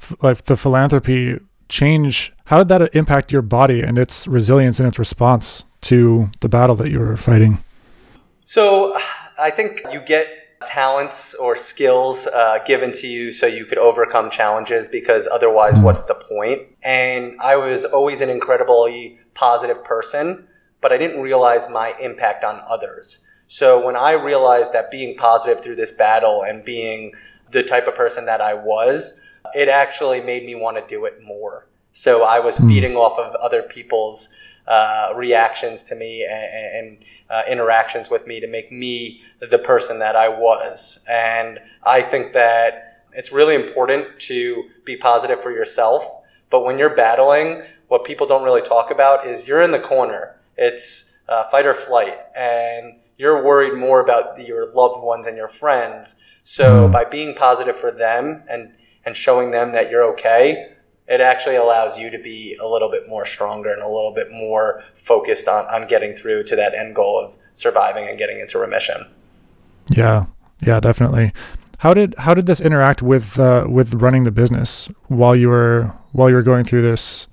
f- 0.00 0.16
like 0.22 0.44
the 0.44 0.56
philanthropy 0.56 1.38
change? 1.72 2.32
How 2.44 2.58
did 2.58 2.68
that 2.68 2.94
impact 2.94 3.32
your 3.32 3.42
body 3.42 3.80
and 3.80 3.98
its 3.98 4.28
resilience 4.28 4.78
and 4.78 4.86
its 4.86 4.98
response 4.98 5.64
to 5.82 6.30
the 6.40 6.48
battle 6.48 6.76
that 6.76 6.90
you 6.90 7.00
were 7.00 7.16
fighting? 7.16 7.64
So 8.44 8.96
I 9.40 9.50
think 9.50 9.80
you 9.92 10.00
get 10.00 10.28
talents 10.66 11.34
or 11.34 11.56
skills 11.56 12.28
uh, 12.28 12.58
given 12.64 12.92
to 12.92 13.06
you 13.06 13.32
so 13.32 13.46
you 13.46 13.64
could 13.64 13.78
overcome 13.78 14.30
challenges 14.30 14.88
because 14.88 15.28
otherwise 15.32 15.80
what's 15.80 16.04
the 16.04 16.14
point 16.14 16.62
and 16.84 17.34
i 17.42 17.56
was 17.56 17.84
always 17.84 18.20
an 18.20 18.30
incredibly 18.30 19.18
positive 19.34 19.82
person 19.82 20.46
but 20.80 20.92
i 20.92 20.96
didn't 20.96 21.20
realize 21.20 21.68
my 21.68 21.92
impact 22.00 22.44
on 22.44 22.60
others 22.70 23.26
so 23.48 23.84
when 23.84 23.96
i 23.96 24.12
realized 24.12 24.72
that 24.72 24.88
being 24.88 25.16
positive 25.16 25.60
through 25.60 25.74
this 25.74 25.90
battle 25.90 26.44
and 26.44 26.64
being 26.64 27.10
the 27.50 27.64
type 27.64 27.88
of 27.88 27.94
person 27.96 28.24
that 28.24 28.40
i 28.40 28.54
was 28.54 29.20
it 29.54 29.68
actually 29.68 30.20
made 30.20 30.44
me 30.44 30.54
want 30.54 30.76
to 30.76 30.94
do 30.94 31.04
it 31.04 31.14
more 31.24 31.66
so 31.92 32.24
i 32.24 32.40
was 32.40 32.58
hmm. 32.58 32.68
feeding 32.68 32.96
off 32.96 33.18
of 33.18 33.34
other 33.36 33.62
people's 33.62 34.34
uh, 34.66 35.12
reactions 35.16 35.82
to 35.82 35.94
me 35.94 36.26
and, 36.30 36.86
and 36.86 37.04
uh, 37.32 37.42
interactions 37.48 38.10
with 38.10 38.26
me 38.26 38.40
to 38.40 38.46
make 38.46 38.70
me 38.70 39.22
the 39.40 39.58
person 39.58 39.98
that 39.98 40.14
I 40.14 40.28
was. 40.28 41.04
And 41.10 41.58
I 41.82 42.02
think 42.02 42.32
that 42.34 43.06
it's 43.12 43.32
really 43.32 43.54
important 43.54 44.20
to 44.20 44.68
be 44.84 44.96
positive 44.96 45.42
for 45.42 45.50
yourself. 45.50 46.04
But 46.50 46.64
when 46.64 46.78
you're 46.78 46.94
battling, 46.94 47.62
what 47.88 48.04
people 48.04 48.26
don't 48.26 48.44
really 48.44 48.60
talk 48.60 48.90
about 48.90 49.26
is 49.26 49.48
you're 49.48 49.62
in 49.62 49.70
the 49.70 49.80
corner. 49.80 50.36
It's 50.56 51.22
uh, 51.28 51.44
fight 51.44 51.66
or 51.66 51.74
flight. 51.74 52.18
And 52.36 53.00
you're 53.16 53.42
worried 53.42 53.74
more 53.74 54.00
about 54.00 54.36
the, 54.36 54.44
your 54.44 54.72
loved 54.74 55.02
ones 55.02 55.26
and 55.26 55.36
your 55.36 55.48
friends. 55.48 56.20
So 56.42 56.88
mm. 56.88 56.92
by 56.92 57.04
being 57.04 57.34
positive 57.34 57.76
for 57.76 57.90
them 57.90 58.42
and, 58.50 58.74
and 59.04 59.16
showing 59.16 59.50
them 59.50 59.72
that 59.72 59.90
you're 59.90 60.04
okay, 60.12 60.72
it 61.12 61.20
actually 61.20 61.56
allows 61.56 61.98
you 61.98 62.10
to 62.10 62.18
be 62.18 62.56
a 62.62 62.66
little 62.66 62.90
bit 62.90 63.02
more 63.06 63.26
stronger 63.26 63.70
and 63.70 63.82
a 63.82 63.86
little 63.86 64.14
bit 64.14 64.28
more 64.32 64.82
focused 64.94 65.46
on, 65.46 65.66
on 65.66 65.86
getting 65.86 66.14
through 66.14 66.42
to 66.44 66.56
that 66.56 66.74
end 66.74 66.94
goal 66.94 67.22
of 67.22 67.36
surviving 67.52 68.08
and 68.08 68.16
getting 68.16 68.40
into 68.40 68.58
remission. 68.58 69.06
Yeah, 69.90 70.24
yeah, 70.60 70.80
definitely. 70.80 71.32
How 71.80 71.92
did 71.92 72.14
how 72.16 72.32
did 72.32 72.46
this 72.46 72.60
interact 72.60 73.02
with 73.02 73.38
uh, 73.38 73.66
with 73.68 73.92
running 73.94 74.24
the 74.24 74.30
business 74.30 74.88
while 75.08 75.36
you 75.36 75.48
were 75.48 75.92
while 76.12 76.30
you 76.30 76.36
were 76.36 76.42
going 76.42 76.64
through 76.64 76.82
this 76.82 77.26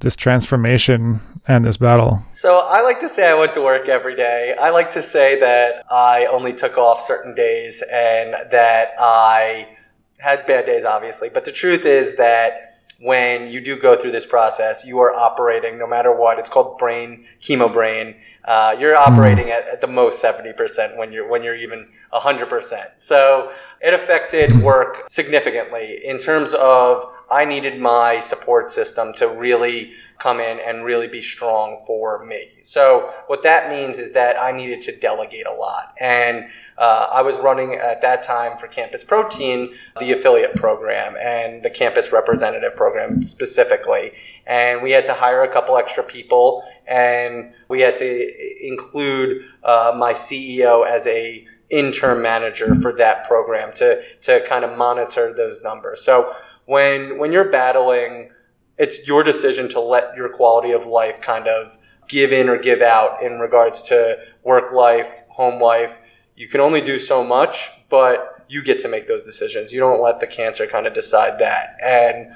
this 0.00 0.16
transformation 0.16 1.20
and 1.46 1.64
this 1.64 1.76
battle? 1.76 2.24
So 2.30 2.66
I 2.68 2.82
like 2.82 2.98
to 3.00 3.08
say 3.08 3.30
I 3.30 3.38
went 3.38 3.54
to 3.54 3.62
work 3.62 3.88
every 3.88 4.16
day. 4.16 4.56
I 4.60 4.70
like 4.70 4.90
to 4.92 5.02
say 5.02 5.38
that 5.38 5.84
I 5.88 6.26
only 6.26 6.52
took 6.52 6.78
off 6.78 7.00
certain 7.00 7.34
days 7.34 7.80
and 7.92 8.34
that 8.50 8.94
I 8.98 9.76
had 10.18 10.46
bad 10.46 10.64
days, 10.64 10.84
obviously. 10.84 11.28
But 11.28 11.44
the 11.44 11.52
truth 11.52 11.84
is 11.84 12.16
that 12.16 12.71
when 13.02 13.50
you 13.50 13.60
do 13.60 13.76
go 13.76 13.96
through 13.96 14.12
this 14.12 14.26
process, 14.26 14.86
you 14.86 15.00
are 15.00 15.12
operating 15.12 15.76
no 15.76 15.88
matter 15.88 16.14
what. 16.14 16.38
It's 16.38 16.48
called 16.48 16.78
brain 16.78 17.24
chemo 17.40 17.70
brain. 17.70 18.14
Uh, 18.44 18.76
you're 18.78 18.96
operating 18.96 19.50
at, 19.50 19.66
at, 19.66 19.80
the 19.80 19.88
most 19.88 20.20
seventy 20.20 20.52
percent 20.52 20.96
when 20.96 21.12
you're 21.12 21.28
when 21.28 21.42
you're 21.42 21.56
even 21.56 21.88
hundred 22.12 22.48
percent. 22.48 22.90
So 22.98 23.52
it 23.80 23.92
affected 23.92 24.62
work 24.62 25.04
significantly 25.08 25.98
in 26.04 26.18
terms 26.18 26.54
of 26.54 27.04
I 27.32 27.44
needed 27.46 27.80
my 27.80 28.20
support 28.20 28.70
system 28.70 29.12
to 29.14 29.26
really 29.26 29.92
come 30.22 30.38
in 30.38 30.60
and 30.60 30.84
really 30.84 31.08
be 31.08 31.20
strong 31.20 31.82
for 31.84 32.24
me. 32.24 32.44
So 32.62 33.10
what 33.26 33.42
that 33.42 33.70
means 33.70 33.98
is 33.98 34.12
that 34.12 34.36
I 34.40 34.52
needed 34.52 34.80
to 34.82 34.96
delegate 34.96 35.46
a 35.48 35.52
lot. 35.52 35.94
And 36.00 36.48
uh, 36.78 37.08
I 37.12 37.22
was 37.22 37.40
running 37.40 37.74
at 37.74 38.02
that 38.02 38.22
time 38.22 38.56
for 38.56 38.68
Campus 38.68 39.02
Protein, 39.02 39.72
the 39.98 40.12
affiliate 40.12 40.54
program 40.54 41.16
and 41.20 41.64
the 41.64 41.70
campus 41.70 42.12
representative 42.12 42.76
program 42.76 43.22
specifically. 43.22 44.12
And 44.46 44.80
we 44.80 44.92
had 44.92 45.04
to 45.06 45.14
hire 45.14 45.42
a 45.42 45.48
couple 45.48 45.76
extra 45.76 46.04
people 46.04 46.62
and 46.86 47.52
we 47.68 47.80
had 47.80 47.96
to 47.96 48.66
include 48.66 49.42
uh, 49.64 49.92
my 49.96 50.12
CEO 50.12 50.86
as 50.86 51.06
a 51.08 51.46
interim 51.68 52.22
manager 52.22 52.74
for 52.76 52.92
that 52.92 53.24
program 53.24 53.72
to, 53.72 54.00
to 54.20 54.44
kind 54.46 54.62
of 54.62 54.76
monitor 54.76 55.32
those 55.34 55.62
numbers. 55.62 56.02
So 56.02 56.32
when, 56.66 57.18
when 57.18 57.32
you're 57.32 57.50
battling 57.50 58.30
it's 58.78 59.06
your 59.06 59.22
decision 59.22 59.68
to 59.68 59.80
let 59.80 60.16
your 60.16 60.28
quality 60.28 60.72
of 60.72 60.86
life 60.86 61.20
kind 61.20 61.46
of 61.46 61.78
give 62.08 62.32
in 62.32 62.48
or 62.48 62.58
give 62.58 62.80
out 62.80 63.22
in 63.22 63.38
regards 63.38 63.82
to 63.82 64.18
work 64.42 64.72
life, 64.72 65.22
home 65.30 65.62
life. 65.62 65.98
You 66.36 66.48
can 66.48 66.60
only 66.60 66.80
do 66.80 66.98
so 66.98 67.24
much, 67.24 67.70
but 67.88 68.44
you 68.48 68.62
get 68.62 68.80
to 68.80 68.88
make 68.88 69.06
those 69.06 69.22
decisions. 69.22 69.72
You 69.72 69.80
don't 69.80 70.02
let 70.02 70.20
the 70.20 70.26
cancer 70.26 70.66
kind 70.66 70.86
of 70.86 70.92
decide 70.92 71.38
that. 71.38 71.76
And 71.82 72.34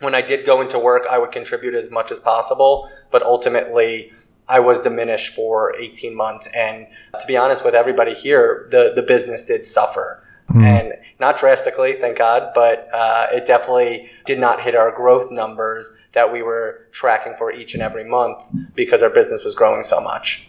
when 0.00 0.14
I 0.14 0.20
did 0.20 0.44
go 0.44 0.60
into 0.60 0.78
work, 0.78 1.04
I 1.10 1.18
would 1.18 1.32
contribute 1.32 1.74
as 1.74 1.90
much 1.90 2.12
as 2.12 2.20
possible, 2.20 2.88
but 3.10 3.22
ultimately 3.22 4.12
I 4.46 4.60
was 4.60 4.78
diminished 4.80 5.34
for 5.34 5.74
18 5.80 6.16
months. 6.16 6.48
And 6.54 6.86
to 7.18 7.26
be 7.26 7.36
honest 7.36 7.64
with 7.64 7.74
everybody 7.74 8.14
here, 8.14 8.68
the, 8.70 8.92
the 8.94 9.02
business 9.02 9.42
did 9.42 9.64
suffer. 9.64 10.22
Mm. 10.50 10.62
And 10.62 10.92
not 11.20 11.36
drastically, 11.36 11.94
thank 11.94 12.18
God, 12.18 12.50
but 12.54 12.88
uh, 12.92 13.26
it 13.32 13.46
definitely 13.46 14.08
did 14.24 14.38
not 14.38 14.62
hit 14.62 14.74
our 14.74 14.90
growth 14.90 15.30
numbers 15.30 15.92
that 16.12 16.32
we 16.32 16.42
were 16.42 16.86
tracking 16.90 17.34
for 17.36 17.52
each 17.52 17.74
and 17.74 17.82
every 17.82 18.08
month 18.08 18.42
because 18.74 19.02
our 19.02 19.10
business 19.10 19.44
was 19.44 19.54
growing 19.54 19.82
so 19.82 20.00
much. 20.00 20.48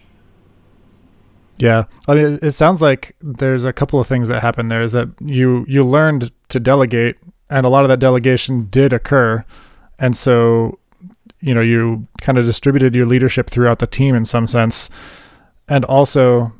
Yeah, 1.58 1.84
I 2.08 2.14
mean, 2.14 2.38
it 2.40 2.52
sounds 2.52 2.80
like 2.80 3.14
there's 3.20 3.64
a 3.64 3.72
couple 3.72 4.00
of 4.00 4.06
things 4.06 4.28
that 4.28 4.40
happened 4.40 4.70
there. 4.70 4.80
Is 4.80 4.92
that 4.92 5.08
you 5.20 5.66
you 5.68 5.84
learned 5.84 6.32
to 6.48 6.58
delegate, 6.58 7.16
and 7.50 7.66
a 7.66 7.68
lot 7.68 7.82
of 7.82 7.90
that 7.90 7.98
delegation 7.98 8.68
did 8.70 8.94
occur, 8.94 9.44
and 9.98 10.16
so 10.16 10.78
you 11.40 11.52
know 11.52 11.60
you 11.60 12.06
kind 12.22 12.38
of 12.38 12.46
distributed 12.46 12.94
your 12.94 13.04
leadership 13.04 13.50
throughout 13.50 13.78
the 13.78 13.86
team 13.86 14.14
in 14.14 14.24
some 14.24 14.46
sense, 14.46 14.88
and 15.68 15.84
also 15.84 16.50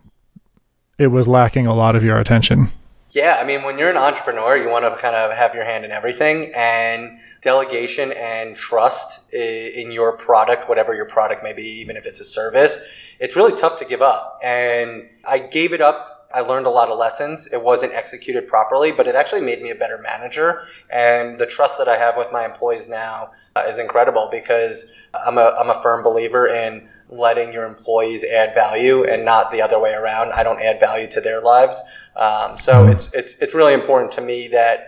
it 0.99 1.07
was 1.07 1.27
lacking 1.27 1.67
a 1.67 1.75
lot 1.75 1.97
of 1.97 2.05
your 2.05 2.19
attention. 2.19 2.71
Yeah, 3.13 3.39
I 3.41 3.45
mean, 3.45 3.65
when 3.65 3.77
you're 3.77 3.91
an 3.91 3.97
entrepreneur, 3.97 4.57
you 4.57 4.69
want 4.69 4.85
to 4.85 5.01
kind 5.03 5.17
of 5.17 5.37
have 5.37 5.53
your 5.53 5.65
hand 5.65 5.85
in 5.85 5.91
everything, 5.91 6.53
and 6.57 7.19
delegation 7.41 8.13
and 8.17 8.55
trust 8.55 9.33
in 9.35 9.91
your 9.91 10.17
product, 10.17 10.69
whatever 10.69 10.95
your 10.95 11.07
product 11.07 11.43
may 11.43 11.53
be, 11.53 11.65
even 11.81 11.97
if 11.97 12.07
it's 12.07 12.21
a 12.21 12.25
service, 12.25 13.17
it's 13.19 13.35
really 13.35 13.57
tough 13.57 13.77
to 13.77 13.85
give 13.85 14.01
up. 14.01 14.39
And 14.45 15.09
I 15.29 15.41
gave 15.41 15.73
it 15.73 15.81
up 15.81 16.21
I 16.33 16.41
learned 16.43 16.67
a 16.67 16.71
lot 16.71 16.89
of 16.91 16.99
lessons. 16.99 17.49
It 17.53 17.63
wasn't 17.63 17.93
executed 17.93 18.47
properly, 18.47 18.93
but 18.93 19.09
it 19.09 19.15
actually 19.15 19.41
made 19.41 19.61
me 19.61 19.71
a 19.71 19.75
better 19.75 19.99
manager. 19.99 20.63
And 20.93 21.39
the 21.39 21.47
trust 21.47 21.77
that 21.79 21.89
I 21.89 21.97
have 21.97 22.17
with 22.17 22.29
my 22.31 22.45
employees 22.45 22.89
now 22.89 23.31
uh, 23.57 23.63
is 23.67 23.79
incredible 23.79 24.29
because 24.31 25.09
I'm 25.27 25.39
a, 25.39 25.55
I'm 25.59 25.71
a 25.71 25.83
firm 25.83 26.05
believer 26.05 26.47
in 26.47 26.89
letting 27.11 27.53
your 27.53 27.67
employees 27.67 28.25
add 28.25 28.55
value 28.55 29.05
and 29.05 29.25
not 29.25 29.51
the 29.51 29.61
other 29.61 29.81
way 29.81 29.93
around. 29.93 30.33
I 30.33 30.43
don't 30.43 30.61
add 30.61 30.81
value 30.81 31.09
to 31.09 31.21
their 31.21 31.41
lives. 31.41 31.83
Um, 32.17 32.57
so 32.57 32.73
mm-hmm. 32.73 32.93
it's, 32.93 33.13
it's, 33.13 33.35
it's 33.35 33.55
really 33.55 33.75
important 33.75 34.13
to 34.13 34.21
me 34.21 34.49
that 34.49 34.87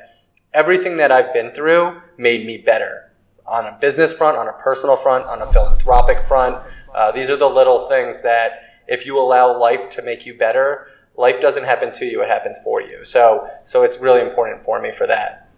everything 0.55 0.97
that 0.99 1.11
I've 1.11 1.33
been 1.35 1.51
through 1.51 2.01
made 2.17 2.47
me 2.47 2.59
better 2.59 3.13
on 3.47 3.67
a 3.67 3.77
business 3.81 4.13
front, 4.13 4.37
on 4.37 4.49
a 4.49 4.53
personal 4.53 4.97
front, 4.97 5.25
on 5.27 5.43
a 5.43 5.47
philanthropic 5.47 6.21
front. 6.21 6.57
Uh, 6.95 7.11
these 7.11 7.31
are 7.31 7.37
the 7.37 7.49
little 7.49 7.89
things 7.89 8.23
that 8.23 8.61
if 8.87 9.05
you 9.07 9.19
allow 9.19 9.59
life 9.59 9.89
to 9.91 10.03
make 10.03 10.25
you 10.25 10.37
better, 10.37 10.87
life 11.17 11.41
doesn't 11.41 11.65
happen 11.65 11.91
to 11.93 12.05
you; 12.05 12.23
it 12.23 12.29
happens 12.29 12.61
for 12.63 12.81
you. 12.81 13.05
So, 13.05 13.47
so 13.65 13.83
it's 13.83 13.99
really 13.99 14.21
important 14.21 14.65
for 14.65 14.81
me 14.81 14.93
for 14.93 15.07
that. 15.07 15.51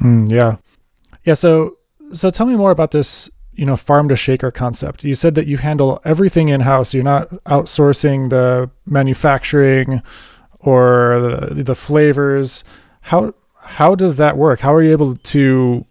Mm, 0.00 0.30
yeah, 0.30 0.56
yeah. 1.24 1.34
So, 1.34 1.76
so 2.12 2.30
tell 2.30 2.46
me 2.46 2.56
more 2.56 2.70
about 2.70 2.90
this. 2.90 3.30
You 3.58 3.66
know, 3.66 3.76
farm 3.76 4.08
to 4.08 4.16
shaker 4.16 4.50
concept. 4.50 5.02
You 5.02 5.14
said 5.14 5.34
that 5.34 5.48
you 5.48 5.56
handle 5.56 6.00
everything 6.04 6.48
in 6.48 6.60
house. 6.60 6.94
You're 6.94 7.02
not 7.02 7.28
outsourcing 7.46 8.30
the 8.30 8.70
manufacturing 8.86 10.00
or 10.60 11.18
the 11.20 11.64
the 11.64 11.74
flavors. 11.74 12.62
How 13.00 13.34
how 13.62 13.94
does 13.94 14.16
that 14.16 14.36
work? 14.36 14.60
How 14.60 14.72
are 14.72 14.82
you 14.82 14.92
able 14.92 15.16
to 15.16 15.84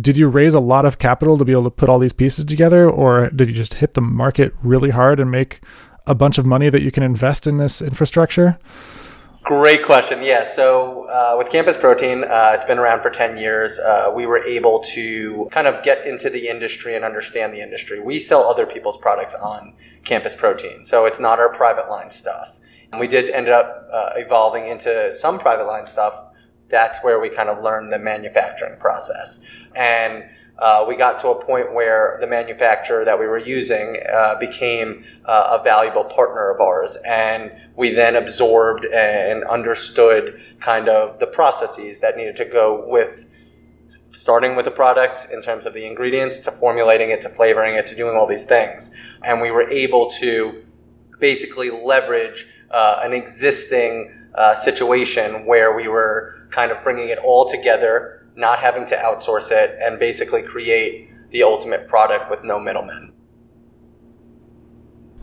did 0.00 0.16
you 0.16 0.28
raise 0.28 0.54
a 0.54 0.60
lot 0.60 0.84
of 0.84 0.98
capital 0.98 1.38
to 1.38 1.44
be 1.44 1.52
able 1.52 1.64
to 1.64 1.70
put 1.70 1.88
all 1.88 1.98
these 1.98 2.12
pieces 2.12 2.44
together 2.44 2.88
or 2.88 3.28
did 3.30 3.48
you 3.48 3.54
just 3.54 3.74
hit 3.74 3.94
the 3.94 4.00
market 4.00 4.54
really 4.62 4.90
hard 4.90 5.20
and 5.20 5.30
make 5.30 5.60
a 6.06 6.14
bunch 6.14 6.38
of 6.38 6.46
money 6.46 6.70
that 6.70 6.82
you 6.82 6.90
can 6.90 7.02
invest 7.02 7.46
in 7.46 7.58
this 7.58 7.82
infrastructure? 7.82 8.58
Great 9.44 9.84
question. 9.84 10.22
Yeah. 10.22 10.42
So 10.42 11.06
uh, 11.10 11.34
with 11.36 11.50
Campus 11.50 11.76
Protein, 11.76 12.24
uh, 12.24 12.52
it's 12.54 12.64
been 12.64 12.78
around 12.78 13.02
for 13.02 13.10
10 13.10 13.36
years. 13.36 13.78
Uh, 13.78 14.10
we 14.16 14.24
were 14.24 14.42
able 14.42 14.80
to 14.94 15.50
kind 15.50 15.66
of 15.66 15.82
get 15.82 16.06
into 16.06 16.30
the 16.30 16.48
industry 16.48 16.94
and 16.94 17.04
understand 17.04 17.52
the 17.52 17.60
industry. 17.60 18.00
We 18.00 18.18
sell 18.18 18.44
other 18.44 18.64
people's 18.64 18.96
products 18.96 19.34
on 19.34 19.74
Campus 20.02 20.34
Protein. 20.34 20.86
So 20.86 21.04
it's 21.04 21.20
not 21.20 21.40
our 21.40 21.52
private 21.52 21.90
line 21.90 22.08
stuff. 22.08 22.58
And 22.90 22.98
we 22.98 23.06
did 23.06 23.28
end 23.28 23.50
up 23.50 23.86
uh, 23.92 24.12
evolving 24.16 24.66
into 24.66 25.12
some 25.12 25.38
private 25.38 25.66
line 25.66 25.84
stuff. 25.84 26.14
That's 26.70 27.04
where 27.04 27.20
we 27.20 27.28
kind 27.28 27.50
of 27.50 27.62
learned 27.62 27.92
the 27.92 27.98
manufacturing 27.98 28.78
process. 28.80 29.68
And 29.76 30.24
uh, 30.58 30.84
we 30.86 30.96
got 30.96 31.18
to 31.18 31.28
a 31.28 31.44
point 31.44 31.74
where 31.74 32.16
the 32.20 32.26
manufacturer 32.26 33.04
that 33.04 33.18
we 33.18 33.26
were 33.26 33.38
using 33.38 33.96
uh, 34.12 34.36
became 34.38 35.04
uh, 35.24 35.58
a 35.60 35.64
valuable 35.64 36.04
partner 36.04 36.50
of 36.50 36.60
ours. 36.60 36.96
And 37.06 37.52
we 37.76 37.90
then 37.90 38.14
absorbed 38.14 38.86
and 38.86 39.42
understood 39.44 40.40
kind 40.60 40.88
of 40.88 41.18
the 41.18 41.26
processes 41.26 42.00
that 42.00 42.16
needed 42.16 42.36
to 42.36 42.44
go 42.44 42.84
with 42.86 43.40
starting 44.10 44.54
with 44.54 44.66
a 44.68 44.70
product 44.70 45.26
in 45.32 45.42
terms 45.42 45.66
of 45.66 45.74
the 45.74 45.84
ingredients 45.84 46.38
to 46.38 46.52
formulating 46.52 47.10
it 47.10 47.20
to 47.20 47.28
flavoring 47.28 47.74
it 47.74 47.84
to 47.86 47.96
doing 47.96 48.16
all 48.16 48.28
these 48.28 48.44
things. 48.44 48.94
And 49.24 49.40
we 49.40 49.50
were 49.50 49.68
able 49.68 50.08
to 50.20 50.62
basically 51.18 51.70
leverage 51.70 52.46
uh, 52.70 53.00
an 53.02 53.12
existing 53.12 54.28
uh, 54.36 54.54
situation 54.54 55.46
where 55.46 55.74
we 55.74 55.88
were 55.88 56.46
kind 56.50 56.70
of 56.70 56.82
bringing 56.84 57.08
it 57.08 57.18
all 57.18 57.44
together 57.44 58.23
not 58.36 58.58
having 58.58 58.86
to 58.86 58.96
outsource 58.96 59.50
it, 59.50 59.76
and 59.80 59.98
basically 59.98 60.42
create 60.42 61.10
the 61.30 61.42
ultimate 61.42 61.88
product 61.88 62.30
with 62.30 62.44
no 62.44 62.60
middlemen. 62.60 63.12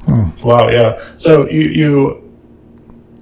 Hmm. 0.05 0.29
Wow, 0.43 0.69
yeah. 0.69 1.01
So 1.17 1.47
you 1.49 1.61
you 1.61 2.31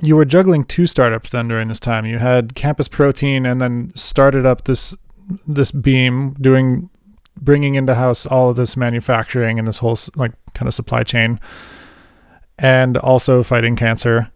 you 0.01 0.15
were 0.15 0.25
juggling 0.25 0.63
two 0.63 0.85
startups 0.85 1.29
then 1.29 1.47
during 1.47 1.67
this 1.67 1.79
time. 1.79 2.05
You 2.05 2.19
had 2.19 2.55
Campus 2.55 2.87
Protein, 2.87 3.45
and 3.45 3.61
then 3.61 3.91
started 3.95 4.45
up 4.45 4.65
this 4.65 4.95
this 5.47 5.71
Beam, 5.71 6.33
doing 6.41 6.89
bringing 7.41 7.75
into 7.75 7.95
house 7.95 8.25
all 8.25 8.49
of 8.49 8.55
this 8.55 8.75
manufacturing 8.75 9.59
and 9.59 9.67
this 9.67 9.77
whole 9.77 9.97
like 10.15 10.31
kind 10.53 10.67
of 10.67 10.73
supply 10.73 11.03
chain, 11.03 11.39
and 12.57 12.97
also 12.97 13.43
fighting 13.43 13.75
cancer. 13.75 14.31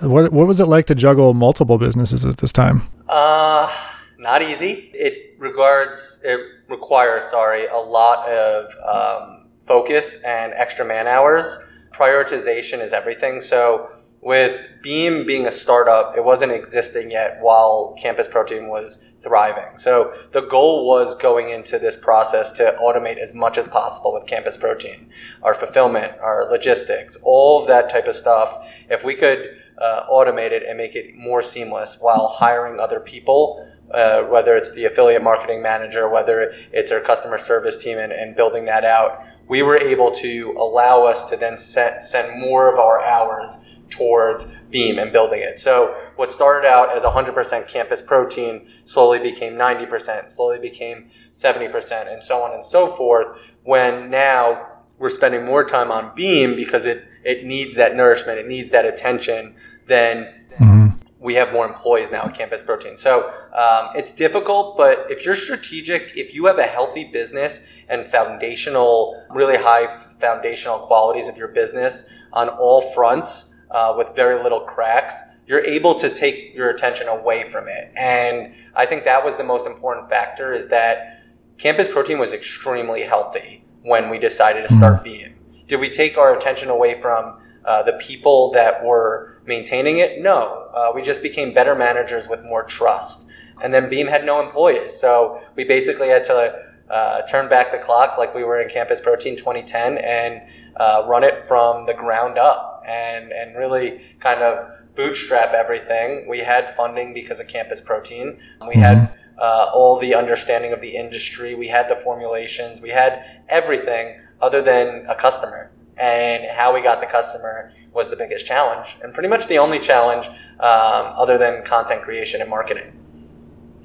What 0.00 0.32
what 0.32 0.46
was 0.46 0.60
it 0.60 0.66
like 0.66 0.86
to 0.86 0.94
juggle 0.94 1.34
multiple 1.34 1.78
businesses 1.78 2.24
at 2.24 2.38
this 2.38 2.52
time? 2.52 2.82
Uh 3.08 3.70
not 4.18 4.42
easy. 4.42 4.90
It 4.92 5.38
regards 5.38 6.20
it 6.24 6.40
requires 6.68 7.24
sorry 7.24 7.66
a 7.66 7.78
lot 7.78 8.28
of 8.28 8.66
um, 8.86 9.48
focus 9.64 10.22
and 10.24 10.52
extra 10.56 10.84
man 10.84 11.06
hours. 11.06 11.58
Prioritization 11.92 12.80
is 12.80 12.92
everything. 12.92 13.40
So 13.40 13.88
with 14.20 14.68
Beam 14.82 15.24
being 15.26 15.46
a 15.46 15.50
startup, 15.50 16.12
it 16.16 16.24
wasn't 16.24 16.50
existing 16.50 17.12
yet 17.12 17.38
while 17.40 17.94
Campus 18.00 18.26
Protein 18.26 18.68
was 18.68 19.10
thriving. 19.16 19.76
So 19.76 20.12
the 20.32 20.42
goal 20.42 20.86
was 20.86 21.14
going 21.14 21.50
into 21.50 21.78
this 21.78 21.96
process 21.96 22.50
to 22.52 22.76
automate 22.82 23.18
as 23.18 23.32
much 23.34 23.56
as 23.58 23.68
possible 23.68 24.12
with 24.12 24.26
Campus 24.26 24.56
Protein, 24.56 25.10
our 25.42 25.54
fulfillment, 25.54 26.14
our 26.20 26.50
logistics, 26.50 27.16
all 27.22 27.60
of 27.60 27.68
that 27.68 27.88
type 27.88 28.08
of 28.08 28.14
stuff. 28.14 28.84
If 28.90 29.04
we 29.04 29.14
could 29.14 29.56
uh, 29.78 30.04
automate 30.10 30.50
it 30.50 30.64
and 30.64 30.76
make 30.76 30.96
it 30.96 31.14
more 31.14 31.40
seamless 31.40 31.98
while 32.00 32.26
hiring 32.26 32.80
other 32.80 32.98
people 32.98 33.64
uh, 33.92 34.22
whether 34.22 34.54
it's 34.54 34.72
the 34.72 34.84
affiliate 34.84 35.22
marketing 35.22 35.62
manager, 35.62 36.08
whether 36.08 36.52
it's 36.72 36.92
our 36.92 37.00
customer 37.00 37.38
service 37.38 37.76
team 37.76 37.98
and, 37.98 38.12
and 38.12 38.36
building 38.36 38.64
that 38.66 38.84
out, 38.84 39.20
we 39.48 39.62
were 39.62 39.78
able 39.78 40.10
to 40.10 40.54
allow 40.58 41.04
us 41.04 41.28
to 41.30 41.36
then 41.36 41.56
send, 41.56 42.02
send 42.02 42.40
more 42.40 42.72
of 42.72 42.78
our 42.78 43.02
hours 43.02 43.66
towards 43.88 44.58
Beam 44.70 44.98
and 44.98 45.10
building 45.10 45.40
it. 45.40 45.58
So 45.58 45.94
what 46.16 46.30
started 46.30 46.68
out 46.68 46.94
as 46.94 47.04
100% 47.04 47.68
campus 47.68 48.02
protein 48.02 48.68
slowly 48.84 49.18
became 49.18 49.54
90%, 49.54 50.30
slowly 50.30 50.58
became 50.58 51.08
70%, 51.32 52.12
and 52.12 52.22
so 52.22 52.42
on 52.42 52.52
and 52.52 52.62
so 52.62 52.86
forth. 52.86 53.54
When 53.62 54.10
now 54.10 54.66
we're 54.98 55.08
spending 55.08 55.46
more 55.46 55.64
time 55.64 55.90
on 55.90 56.14
Beam 56.14 56.54
because 56.54 56.84
it, 56.84 57.06
it 57.24 57.46
needs 57.46 57.74
that 57.76 57.96
nourishment, 57.96 58.38
it 58.38 58.46
needs 58.46 58.70
that 58.70 58.84
attention, 58.84 59.54
then 59.86 60.46
mm-hmm 60.58 60.87
we 61.20 61.34
have 61.34 61.52
more 61.52 61.66
employees 61.66 62.12
now 62.12 62.24
at 62.24 62.34
Campus 62.34 62.62
Protein. 62.62 62.96
So 62.96 63.28
um, 63.52 63.90
it's 63.94 64.12
difficult, 64.12 64.76
but 64.76 65.06
if 65.10 65.24
you're 65.24 65.34
strategic, 65.34 66.16
if 66.16 66.34
you 66.34 66.46
have 66.46 66.58
a 66.58 66.64
healthy 66.64 67.04
business 67.04 67.82
and 67.88 68.06
foundational, 68.06 69.26
really 69.30 69.56
high 69.56 69.86
foundational 69.86 70.78
qualities 70.78 71.28
of 71.28 71.36
your 71.36 71.48
business 71.48 72.12
on 72.32 72.48
all 72.48 72.80
fronts 72.80 73.60
uh, 73.70 73.94
with 73.96 74.14
very 74.14 74.40
little 74.42 74.60
cracks, 74.60 75.20
you're 75.46 75.64
able 75.64 75.94
to 75.96 76.08
take 76.10 76.54
your 76.54 76.70
attention 76.70 77.08
away 77.08 77.42
from 77.42 77.66
it. 77.66 77.90
And 77.96 78.54
I 78.76 78.86
think 78.86 79.04
that 79.04 79.24
was 79.24 79.36
the 79.36 79.44
most 79.44 79.66
important 79.66 80.08
factor 80.08 80.52
is 80.52 80.68
that 80.68 81.24
Campus 81.56 81.88
Protein 81.88 82.18
was 82.18 82.32
extremely 82.32 83.02
healthy 83.02 83.64
when 83.82 84.08
we 84.10 84.18
decided 84.18 84.68
to 84.68 84.72
start 84.72 85.04
mm-hmm. 85.04 85.34
Did 85.66 85.80
we 85.80 85.90
take 85.90 86.16
our 86.16 86.34
attention 86.34 86.70
away 86.70 86.94
from 86.94 87.40
uh, 87.64 87.82
the 87.82 87.92
people 87.94 88.50
that 88.52 88.84
were 88.84 89.37
maintaining 89.48 89.96
it? 89.96 90.20
No. 90.20 90.68
Uh, 90.72 90.92
we 90.94 91.02
just 91.02 91.22
became 91.22 91.52
better 91.52 91.74
managers 91.74 92.28
with 92.28 92.44
more 92.44 92.62
trust. 92.62 93.28
And 93.60 93.74
then 93.74 93.90
Beam 93.90 94.06
had 94.06 94.24
no 94.24 94.40
employees. 94.40 94.94
So 94.94 95.40
we 95.56 95.64
basically 95.64 96.08
had 96.08 96.22
to 96.24 96.66
uh, 96.88 97.22
turn 97.22 97.48
back 97.48 97.72
the 97.72 97.78
clocks 97.78 98.16
like 98.16 98.34
we 98.34 98.44
were 98.44 98.60
in 98.60 98.68
Campus 98.68 99.00
Protein 99.00 99.34
2010 99.34 99.98
and 99.98 100.42
uh, 100.76 101.04
run 101.08 101.24
it 101.24 101.44
from 101.44 101.86
the 101.86 101.94
ground 101.94 102.38
up 102.38 102.84
and, 102.86 103.32
and 103.32 103.56
really 103.56 104.00
kind 104.20 104.42
of 104.42 104.64
bootstrap 104.94 105.52
everything. 105.52 106.28
We 106.28 106.38
had 106.38 106.70
funding 106.70 107.14
because 107.14 107.40
of 107.40 107.48
Campus 107.48 107.80
Protein. 107.80 108.38
We 108.60 108.74
mm-hmm. 108.74 108.80
had 108.80 109.14
uh, 109.38 109.70
all 109.72 109.98
the 109.98 110.14
understanding 110.14 110.72
of 110.72 110.80
the 110.80 110.96
industry. 110.96 111.54
We 111.54 111.68
had 111.68 111.88
the 111.88 111.94
formulations. 111.96 112.80
We 112.80 112.90
had 112.90 113.24
everything 113.48 114.20
other 114.40 114.62
than 114.62 115.06
a 115.08 115.14
customer 115.14 115.70
and 116.00 116.44
how 116.56 116.72
we 116.72 116.82
got 116.82 117.00
the 117.00 117.06
customer 117.06 117.70
was 117.92 118.10
the 118.10 118.16
biggest 118.16 118.46
challenge 118.46 118.96
and 119.02 119.12
pretty 119.12 119.28
much 119.28 119.46
the 119.46 119.58
only 119.58 119.78
challenge 119.78 120.28
um, 120.60 121.12
other 121.16 121.38
than 121.38 121.62
content 121.64 122.02
creation 122.02 122.40
and 122.40 122.50
marketing. 122.50 122.94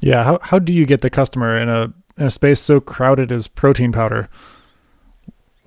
Yeah 0.02 0.24
how, 0.24 0.40
how 0.42 0.60
do 0.60 0.74
you 0.74 0.86
get 0.86 1.02
the 1.02 1.10
customer 1.10 1.58
in 1.58 1.70
a, 1.70 1.94
in 2.18 2.26
a 2.26 2.30
space 2.30 2.60
so 2.60 2.80
crowded 2.80 3.32
as 3.32 3.48
protein 3.48 3.92
powder 3.92 4.30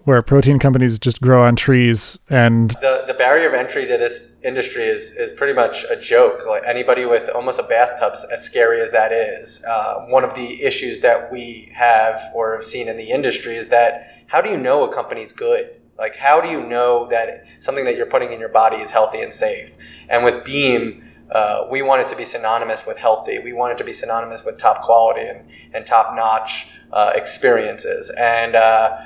where 0.06 0.22
protein 0.22 0.60
companies 0.60 1.00
just 1.00 1.20
grow 1.20 1.42
on 1.42 1.56
trees 1.56 2.20
and 2.30 2.70
the, 2.80 3.02
the 3.08 3.14
barrier 3.14 3.48
of 3.48 3.54
entry 3.54 3.84
to 3.86 3.98
this 3.98 4.36
industry 4.44 4.84
is, 4.84 5.10
is 5.10 5.32
pretty 5.32 5.52
much 5.52 5.84
a 5.90 5.96
joke. 5.96 6.46
Like 6.46 6.62
anybody 6.64 7.04
with 7.04 7.28
almost 7.34 7.58
a 7.58 7.64
bathtub 7.64 8.12
as 8.12 8.44
scary 8.44 8.80
as 8.80 8.92
that 8.92 9.10
is 9.10 9.64
uh, 9.68 10.06
one 10.06 10.22
of 10.22 10.36
the 10.36 10.62
issues 10.64 11.00
that 11.00 11.32
we 11.32 11.72
have 11.74 12.20
or 12.32 12.54
have 12.54 12.62
seen 12.62 12.88
in 12.88 12.96
the 12.96 13.10
industry 13.10 13.56
is 13.56 13.68
that 13.70 14.24
how 14.28 14.40
do 14.40 14.48
you 14.48 14.56
know 14.56 14.84
a 14.84 14.94
company's 14.94 15.32
good 15.32 15.74
like, 15.98 16.16
how 16.16 16.40
do 16.40 16.48
you 16.48 16.62
know 16.62 17.06
that 17.08 17.46
something 17.58 17.84
that 17.84 17.96
you're 17.96 18.06
putting 18.06 18.32
in 18.32 18.40
your 18.40 18.48
body 18.48 18.76
is 18.76 18.90
healthy 18.90 19.20
and 19.20 19.32
safe? 19.32 19.76
And 20.08 20.24
with 20.24 20.44
Beam, 20.44 21.02
uh, 21.30 21.66
we 21.70 21.82
want 21.82 22.02
it 22.02 22.08
to 22.08 22.16
be 22.16 22.24
synonymous 22.24 22.86
with 22.86 22.98
healthy. 22.98 23.38
We 23.38 23.52
want 23.52 23.72
it 23.72 23.78
to 23.78 23.84
be 23.84 23.92
synonymous 23.92 24.44
with 24.44 24.58
top 24.58 24.82
quality 24.82 25.22
and, 25.22 25.48
and 25.72 25.86
top 25.86 26.14
notch 26.14 26.68
uh, 26.92 27.12
experiences. 27.14 28.12
And 28.18 28.54
uh, 28.54 28.98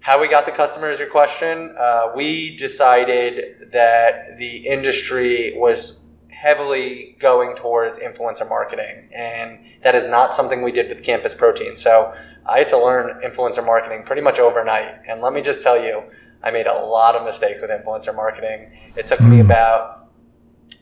how 0.00 0.20
we 0.20 0.28
got 0.28 0.46
the 0.46 0.52
customer 0.52 0.90
is 0.90 0.98
your 0.98 1.10
question. 1.10 1.74
Uh, 1.78 2.08
we 2.14 2.56
decided 2.56 3.70
that 3.72 4.36
the 4.38 4.66
industry 4.66 5.52
was 5.56 6.06
heavily 6.40 7.14
going 7.18 7.54
towards 7.54 7.98
influencer 7.98 8.48
marketing. 8.48 9.10
And 9.14 9.58
that 9.82 9.94
is 9.94 10.06
not 10.06 10.32
something 10.32 10.62
we 10.62 10.72
did 10.72 10.88
with 10.88 11.02
Campus 11.02 11.34
Protein. 11.34 11.76
So 11.76 12.12
I 12.46 12.58
had 12.58 12.68
to 12.68 12.78
learn 12.78 13.20
influencer 13.22 13.64
marketing 13.64 14.04
pretty 14.06 14.22
much 14.22 14.38
overnight. 14.38 15.02
And 15.06 15.20
let 15.20 15.34
me 15.34 15.42
just 15.42 15.60
tell 15.60 15.78
you, 15.78 16.02
I 16.42 16.50
made 16.50 16.66
a 16.66 16.72
lot 16.72 17.14
of 17.14 17.24
mistakes 17.24 17.60
with 17.60 17.70
influencer 17.70 18.16
marketing. 18.16 18.72
It 18.96 19.06
took 19.06 19.20
me 19.20 19.40
hmm. 19.40 19.50
about 19.50 20.08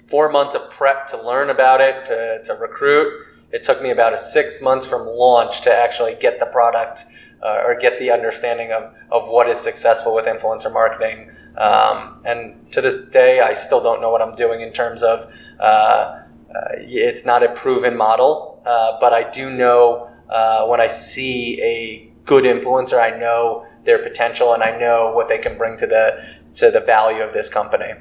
four 0.08 0.30
months 0.30 0.54
of 0.54 0.70
prep 0.70 1.08
to 1.08 1.20
learn 1.20 1.50
about 1.50 1.80
it, 1.80 2.04
to, 2.04 2.40
to 2.44 2.54
recruit. 2.54 3.24
It 3.50 3.64
took 3.64 3.82
me 3.82 3.90
about 3.90 4.12
a 4.12 4.18
six 4.18 4.62
months 4.62 4.86
from 4.86 5.08
launch 5.08 5.62
to 5.62 5.72
actually 5.72 6.14
get 6.20 6.38
the 6.38 6.46
product 6.46 7.00
uh, 7.42 7.62
or 7.64 7.76
get 7.76 7.98
the 7.98 8.12
understanding 8.12 8.70
of, 8.72 8.94
of 9.10 9.28
what 9.28 9.48
is 9.48 9.58
successful 9.58 10.14
with 10.14 10.26
influencer 10.26 10.72
marketing. 10.72 11.30
Um, 11.56 12.20
and 12.24 12.70
to 12.72 12.80
this 12.80 13.08
day, 13.08 13.40
I 13.40 13.52
still 13.52 13.82
don't 13.82 14.00
know 14.00 14.10
what 14.10 14.22
I'm 14.22 14.32
doing 14.32 14.60
in 14.60 14.72
terms 14.72 15.02
of 15.02 15.26
it's 15.60 17.24
not 17.24 17.42
a 17.42 17.48
proven 17.50 17.96
model, 17.96 18.62
uh, 18.66 18.96
but 19.00 19.12
I 19.12 19.28
do 19.30 19.50
know 19.50 20.08
uh, 20.28 20.66
when 20.66 20.80
I 20.80 20.86
see 20.86 21.60
a 21.62 22.12
good 22.24 22.44
influencer, 22.44 23.00
I 23.00 23.16
know 23.18 23.66
their 23.84 23.98
potential 23.98 24.52
and 24.52 24.62
I 24.62 24.76
know 24.76 25.12
what 25.12 25.28
they 25.28 25.38
can 25.38 25.56
bring 25.56 25.76
to 25.78 25.86
the 25.86 26.38
to 26.54 26.70
the 26.70 26.80
value 26.80 27.22
of 27.22 27.32
this 27.32 27.48
company. 27.48 27.92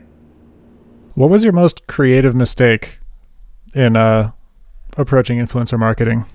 What 1.15 1.30
was 1.30 1.43
your 1.43 1.54
most 1.54 1.88
creative 1.88 2.36
mistake 2.36 3.00
in 3.74 3.96
uh, 3.96 4.32
approaching 4.98 5.39
influencer 5.39 5.80
marketing? 5.80 6.26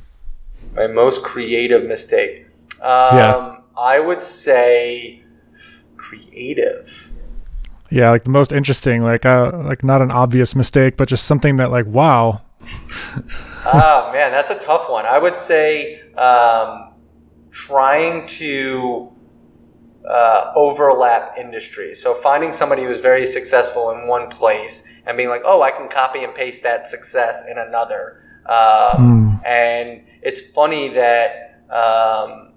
My 0.74 0.86
most 0.86 1.22
creative 1.22 1.84
mistake. 1.84 2.46
Um, 2.80 3.16
yeah. 3.16 3.56
I 3.76 4.00
would 4.00 4.22
say 4.22 5.22
creative. 5.96 7.12
Yeah, 7.92 8.08
like 8.08 8.24
the 8.24 8.30
most 8.30 8.52
interesting, 8.52 9.02
like 9.02 9.26
uh, 9.26 9.50
like 9.64 9.84
not 9.84 10.00
an 10.00 10.10
obvious 10.10 10.56
mistake, 10.56 10.96
but 10.96 11.08
just 11.08 11.26
something 11.26 11.56
that 11.56 11.70
like 11.70 11.84
wow. 11.84 12.40
oh 13.66 14.10
man, 14.14 14.32
that's 14.32 14.48
a 14.48 14.58
tough 14.58 14.88
one. 14.88 15.04
I 15.04 15.18
would 15.18 15.36
say 15.36 16.00
um, 16.12 16.94
trying 17.50 18.26
to 18.28 19.12
uh, 20.08 20.52
overlap 20.56 21.36
industries. 21.38 22.02
So 22.02 22.14
finding 22.14 22.52
somebody 22.52 22.82
who's 22.84 23.00
very 23.00 23.26
successful 23.26 23.90
in 23.90 24.08
one 24.08 24.30
place 24.30 24.90
and 25.04 25.18
being 25.18 25.28
like, 25.28 25.42
oh, 25.44 25.60
I 25.60 25.70
can 25.70 25.88
copy 25.88 26.24
and 26.24 26.34
paste 26.34 26.62
that 26.62 26.88
success 26.88 27.44
in 27.46 27.58
another. 27.58 28.22
Um, 28.46 29.38
mm. 29.42 29.46
And 29.46 30.06
it's 30.22 30.40
funny 30.40 30.88
that 30.88 31.60
um, 31.68 32.54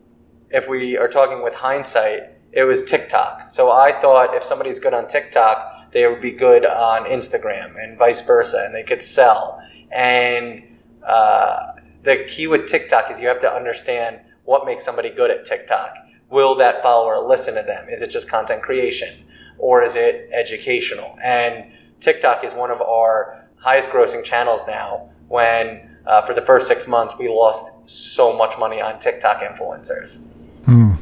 if 0.49 0.69
we 0.69 0.97
are 0.97 1.09
talking 1.09 1.43
with 1.43 1.55
hindsight, 1.55 2.34
it 2.55 2.63
was 2.63 2.83
TikTok. 2.83 3.47
So 3.47 3.69
I 3.69 3.91
thought 3.91 4.33
if 4.33 4.41
somebody's 4.41 4.79
good 4.79 4.93
on 4.93 5.07
TikTok, 5.07 5.91
they 5.91 6.07
would 6.07 6.21
be 6.21 6.31
good 6.31 6.65
on 6.65 7.05
Instagram 7.05 7.75
and 7.77 7.99
vice 7.99 8.21
versa, 8.21 8.63
and 8.65 8.73
they 8.73 8.83
could 8.83 9.01
sell. 9.01 9.61
And 9.91 10.63
uh, 11.03 11.73
the 12.03 12.25
key 12.27 12.47
with 12.47 12.65
TikTok 12.65 13.11
is 13.11 13.19
you 13.19 13.27
have 13.27 13.39
to 13.39 13.51
understand 13.51 14.21
what 14.45 14.65
makes 14.65 14.85
somebody 14.85 15.09
good 15.09 15.31
at 15.31 15.45
TikTok. 15.45 15.95
Will 16.29 16.55
that 16.55 16.81
follower 16.81 17.19
listen 17.19 17.55
to 17.55 17.61
them? 17.61 17.87
Is 17.89 18.01
it 18.01 18.09
just 18.09 18.29
content 18.29 18.61
creation 18.63 19.25
or 19.57 19.83
is 19.83 19.95
it 19.95 20.29
educational? 20.33 21.17
And 21.23 21.71
TikTok 21.99 22.43
is 22.43 22.53
one 22.53 22.71
of 22.71 22.81
our 22.81 23.47
highest 23.57 23.89
grossing 23.89 24.23
channels 24.23 24.63
now 24.67 25.09
when 25.27 25.97
uh, 26.05 26.21
for 26.21 26.33
the 26.33 26.41
first 26.41 26.67
six 26.67 26.87
months 26.87 27.15
we 27.17 27.27
lost 27.27 27.89
so 27.89 28.35
much 28.35 28.57
money 28.57 28.81
on 28.81 28.99
TikTok 28.99 29.39
influencers. 29.41 30.29
Hmm. 30.65 30.93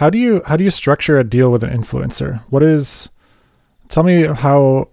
How 0.00 0.08
do 0.08 0.16
you 0.16 0.40
how 0.46 0.56
do 0.56 0.64
you 0.64 0.70
structure 0.70 1.18
a 1.18 1.24
deal 1.24 1.52
with 1.52 1.62
an 1.62 1.68
influencer? 1.68 2.42
What 2.48 2.62
is 2.62 3.10
tell 3.90 4.02
me 4.02 4.22
how 4.22 4.88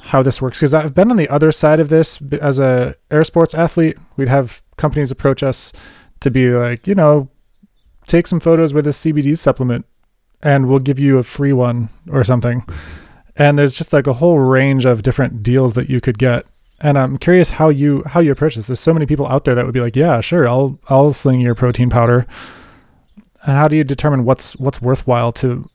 how 0.00 0.22
this 0.22 0.40
works 0.40 0.58
because 0.58 0.72
I've 0.72 0.94
been 0.94 1.10
on 1.10 1.16
the 1.16 1.28
other 1.30 1.50
side 1.50 1.80
of 1.80 1.88
this 1.88 2.22
as 2.40 2.60
a 2.60 2.94
air 3.10 3.24
sports 3.24 3.54
athlete. 3.54 3.98
We'd 4.16 4.28
have 4.28 4.62
companies 4.76 5.10
approach 5.10 5.42
us 5.42 5.72
to 6.20 6.30
be 6.30 6.50
like, 6.50 6.86
you 6.86 6.94
know, 6.94 7.28
take 8.06 8.28
some 8.28 8.38
photos 8.38 8.72
with 8.72 8.86
a 8.86 8.90
CBD 8.90 9.36
supplement 9.36 9.84
and 10.44 10.68
we'll 10.68 10.78
give 10.78 11.00
you 11.00 11.18
a 11.18 11.24
free 11.24 11.52
one 11.52 11.88
or 12.08 12.22
something. 12.22 12.62
And 13.34 13.58
there's 13.58 13.72
just 13.72 13.92
like 13.92 14.06
a 14.06 14.12
whole 14.12 14.38
range 14.38 14.84
of 14.84 15.02
different 15.02 15.42
deals 15.42 15.74
that 15.74 15.90
you 15.90 16.00
could 16.00 16.20
get 16.20 16.46
and 16.78 16.96
I'm 16.96 17.18
curious 17.18 17.50
how 17.50 17.68
you 17.68 18.04
how 18.06 18.20
you 18.20 18.30
approach 18.30 18.54
this. 18.54 18.68
There's 18.68 18.78
so 18.78 18.94
many 18.94 19.06
people 19.06 19.26
out 19.26 19.44
there 19.44 19.56
that 19.56 19.64
would 19.64 19.74
be 19.74 19.80
like, 19.80 19.96
yeah, 19.96 20.20
sure, 20.20 20.46
I'll 20.46 20.78
I'll 20.88 21.12
sling 21.12 21.40
your 21.40 21.56
protein 21.56 21.90
powder. 21.90 22.28
And 23.44 23.56
how 23.56 23.68
do 23.68 23.76
you 23.76 23.84
determine 23.84 24.24
what's 24.24 24.56
what's 24.56 24.80
worthwhile 24.80 25.32
to 25.32 25.68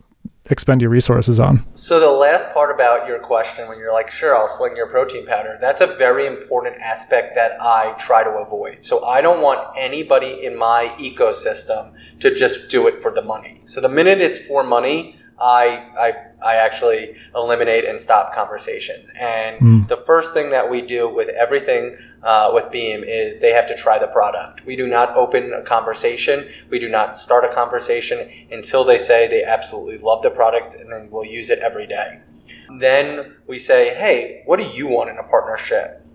expend 0.49 0.81
your 0.81 0.89
resources 0.89 1.39
on? 1.39 1.65
So 1.73 1.99
the 1.99 2.11
last 2.11 2.53
part 2.53 2.73
about 2.73 3.07
your 3.07 3.19
question, 3.19 3.67
when 3.67 3.77
you're 3.77 3.93
like, 3.93 4.09
sure, 4.09 4.35
I'll 4.35 4.47
sling 4.47 4.77
your 4.77 4.87
protein 4.87 5.25
powder, 5.25 5.57
that's 5.59 5.81
a 5.81 5.87
very 5.87 6.25
important 6.25 6.77
aspect 6.81 7.35
that 7.35 7.61
I 7.61 7.93
try 7.99 8.23
to 8.23 8.29
avoid. 8.29 8.85
So 8.85 9.05
I 9.05 9.21
don't 9.21 9.41
want 9.41 9.75
anybody 9.77 10.45
in 10.45 10.57
my 10.57 10.93
ecosystem 10.97 11.93
to 12.19 12.33
just 12.33 12.69
do 12.69 12.87
it 12.87 13.01
for 13.01 13.11
the 13.11 13.21
money. 13.21 13.61
So 13.65 13.81
the 13.81 13.89
minute 13.89 14.21
it's 14.21 14.39
for 14.39 14.63
money, 14.63 15.17
I 15.39 15.85
I 15.99 16.13
I 16.45 16.55
actually 16.55 17.15
eliminate 17.35 17.83
and 17.85 17.99
stop 17.99 18.33
conversations. 18.33 19.11
And 19.19 19.59
mm. 19.59 19.87
the 19.87 19.97
first 19.97 20.33
thing 20.33 20.51
that 20.51 20.69
we 20.69 20.81
do 20.81 21.13
with 21.13 21.29
everything 21.29 21.97
uh, 22.23 22.51
with 22.53 22.71
Beam 22.71 23.03
is 23.03 23.39
they 23.39 23.51
have 23.51 23.67
to 23.67 23.75
try 23.75 23.99
the 23.99 24.07
product. 24.07 24.65
We 24.65 24.75
do 24.75 24.87
not 24.87 25.15
open 25.15 25.53
a 25.53 25.61
conversation. 25.61 26.49
We 26.69 26.79
do 26.79 26.89
not 26.89 27.15
start 27.15 27.45
a 27.45 27.53
conversation 27.53 28.29
until 28.51 28.83
they 28.83 28.97
say 28.97 29.27
they 29.27 29.43
absolutely 29.43 29.97
love 29.99 30.23
the 30.23 30.31
product 30.31 30.75
and 30.75 30.91
then 30.91 31.09
we'll 31.11 31.25
use 31.25 31.49
it 31.49 31.59
every 31.59 31.87
day. 31.87 32.21
Then 32.79 33.35
we 33.47 33.59
say, 33.59 33.95
hey, 33.95 34.43
what 34.45 34.59
do 34.59 34.67
you 34.67 34.87
want 34.87 35.09
in 35.09 35.17
a 35.17 35.23
partnership? 35.23 36.05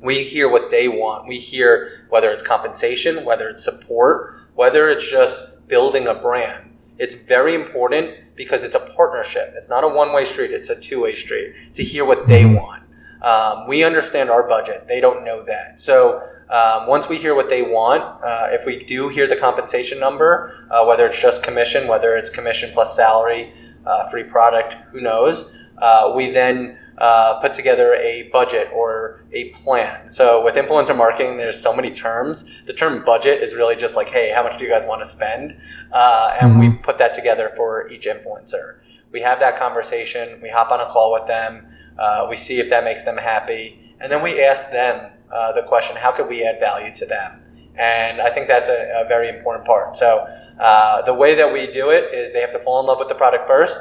We 0.00 0.22
hear 0.22 0.50
what 0.50 0.70
they 0.70 0.88
want. 0.88 1.28
We 1.28 1.38
hear 1.38 2.06
whether 2.08 2.30
it's 2.30 2.42
compensation, 2.42 3.24
whether 3.24 3.48
it's 3.48 3.64
support, 3.64 4.40
whether 4.54 4.88
it's 4.88 5.08
just 5.08 5.68
building 5.68 6.06
a 6.06 6.14
brand. 6.14 6.76
It's 6.98 7.14
very 7.14 7.54
important 7.54 8.14
because 8.34 8.64
it's 8.64 8.74
a 8.74 8.90
partnership. 8.96 9.52
It's 9.54 9.68
not 9.68 9.84
a 9.84 9.88
one 9.88 10.12
way 10.12 10.24
street, 10.24 10.52
it's 10.52 10.70
a 10.70 10.80
two 10.80 11.02
way 11.02 11.14
street 11.14 11.54
to 11.74 11.84
hear 11.84 12.04
what 12.04 12.26
they 12.26 12.44
want. 12.44 12.84
Um, 13.22 13.66
we 13.66 13.84
understand 13.84 14.30
our 14.30 14.46
budget. 14.46 14.86
They 14.88 15.00
don't 15.00 15.24
know 15.24 15.42
that. 15.44 15.80
So 15.80 16.20
um, 16.50 16.86
once 16.86 17.08
we 17.08 17.16
hear 17.16 17.34
what 17.34 17.48
they 17.48 17.62
want, 17.62 18.02
uh, 18.02 18.48
if 18.50 18.64
we 18.64 18.84
do 18.84 19.08
hear 19.08 19.26
the 19.26 19.36
compensation 19.36 19.98
number, 19.98 20.52
uh, 20.70 20.84
whether 20.84 21.06
it's 21.06 21.20
just 21.20 21.42
commission, 21.42 21.88
whether 21.88 22.16
it's 22.16 22.30
commission 22.30 22.70
plus 22.72 22.94
salary, 22.94 23.52
uh, 23.84 24.08
free 24.08 24.24
product, 24.24 24.74
who 24.92 25.00
knows, 25.00 25.54
uh, 25.78 26.12
we 26.14 26.30
then 26.30 26.78
uh, 26.98 27.38
put 27.40 27.52
together 27.52 27.94
a 27.94 28.28
budget 28.32 28.68
or 28.72 29.24
a 29.32 29.50
plan. 29.50 30.08
So 30.10 30.42
with 30.44 30.54
influencer 30.54 30.96
marketing, 30.96 31.36
there's 31.36 31.60
so 31.60 31.74
many 31.74 31.90
terms. 31.90 32.64
The 32.64 32.72
term 32.72 33.04
budget 33.04 33.40
is 33.40 33.54
really 33.54 33.76
just 33.76 33.96
like, 33.96 34.08
hey, 34.08 34.32
how 34.34 34.42
much 34.42 34.58
do 34.58 34.64
you 34.64 34.70
guys 34.70 34.84
want 34.86 35.00
to 35.00 35.06
spend? 35.06 35.56
Uh, 35.92 36.36
and 36.40 36.52
mm-hmm. 36.52 36.60
we 36.60 36.70
put 36.78 36.98
that 36.98 37.14
together 37.14 37.48
for 37.48 37.88
each 37.88 38.06
influencer. 38.06 38.78
We 39.10 39.20
have 39.22 39.40
that 39.40 39.58
conversation. 39.58 40.40
We 40.42 40.50
hop 40.50 40.70
on 40.70 40.80
a 40.80 40.86
call 40.86 41.12
with 41.12 41.26
them. 41.26 41.68
Uh, 41.98 42.26
we 42.28 42.36
see 42.36 42.60
if 42.60 42.70
that 42.70 42.84
makes 42.84 43.04
them 43.04 43.16
happy, 43.16 43.94
and 44.00 44.12
then 44.12 44.22
we 44.22 44.42
ask 44.42 44.70
them 44.70 45.12
uh, 45.32 45.52
the 45.52 45.62
question: 45.62 45.96
How 45.96 46.12
could 46.12 46.28
we 46.28 46.44
add 46.44 46.60
value 46.60 46.92
to 46.94 47.06
them? 47.06 47.42
And 47.76 48.20
I 48.20 48.30
think 48.30 48.48
that's 48.48 48.68
a, 48.68 49.04
a 49.04 49.08
very 49.08 49.28
important 49.28 49.64
part. 49.66 49.94
So 49.94 50.26
uh, 50.58 51.02
the 51.02 51.14
way 51.14 51.34
that 51.36 51.52
we 51.52 51.70
do 51.70 51.90
it 51.90 52.12
is 52.12 52.32
they 52.32 52.40
have 52.40 52.52
to 52.52 52.58
fall 52.58 52.80
in 52.80 52.86
love 52.86 52.98
with 52.98 53.08
the 53.08 53.14
product 53.14 53.46
first. 53.46 53.78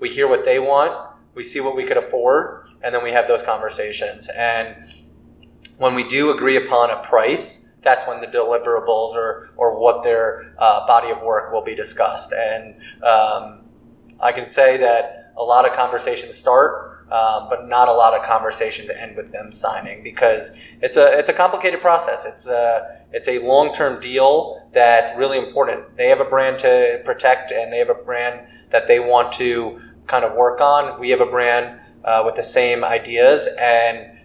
We 0.00 0.08
hear 0.08 0.28
what 0.28 0.44
they 0.44 0.58
want 0.58 0.92
we 1.38 1.44
see 1.44 1.60
what 1.60 1.76
we 1.76 1.84
could 1.84 1.96
afford, 1.96 2.64
and 2.82 2.92
then 2.92 3.04
we 3.04 3.12
have 3.12 3.28
those 3.28 3.44
conversations. 3.44 4.28
And 4.36 4.82
when 5.76 5.94
we 5.94 6.02
do 6.02 6.34
agree 6.34 6.56
upon 6.56 6.90
a 6.90 6.96
price, 6.96 7.76
that's 7.80 8.08
when 8.08 8.20
the 8.20 8.26
deliverables 8.26 9.14
or, 9.14 9.52
or 9.56 9.80
what 9.80 10.02
their 10.02 10.52
uh, 10.58 10.84
body 10.84 11.10
of 11.10 11.22
work 11.22 11.52
will 11.52 11.62
be 11.62 11.76
discussed. 11.76 12.32
And 12.36 12.80
um, 13.04 13.67
I 14.20 14.32
can 14.32 14.44
say 14.44 14.76
that 14.78 15.32
a 15.36 15.42
lot 15.42 15.66
of 15.66 15.72
conversations 15.72 16.36
start, 16.36 17.06
um, 17.10 17.48
but 17.48 17.68
not 17.68 17.88
a 17.88 17.92
lot 17.92 18.14
of 18.14 18.22
conversations 18.22 18.90
end 18.90 19.16
with 19.16 19.32
them 19.32 19.52
signing 19.52 20.02
because 20.02 20.60
it's 20.82 20.96
a 20.96 21.18
it's 21.18 21.30
a 21.30 21.32
complicated 21.32 21.80
process. 21.80 22.26
It's 22.26 22.46
a 22.46 23.02
it's 23.12 23.28
a 23.28 23.38
long 23.38 23.72
term 23.72 24.00
deal 24.00 24.68
that's 24.72 25.16
really 25.16 25.38
important. 25.38 25.96
They 25.96 26.08
have 26.08 26.20
a 26.20 26.24
brand 26.24 26.58
to 26.60 27.00
protect, 27.04 27.52
and 27.52 27.72
they 27.72 27.78
have 27.78 27.90
a 27.90 27.94
brand 27.94 28.48
that 28.70 28.86
they 28.88 29.00
want 29.00 29.32
to 29.34 29.80
kind 30.06 30.24
of 30.24 30.34
work 30.34 30.60
on. 30.60 30.98
We 31.00 31.10
have 31.10 31.20
a 31.20 31.26
brand 31.26 31.80
uh, 32.04 32.22
with 32.24 32.34
the 32.34 32.42
same 32.42 32.84
ideas, 32.84 33.48
and 33.58 34.17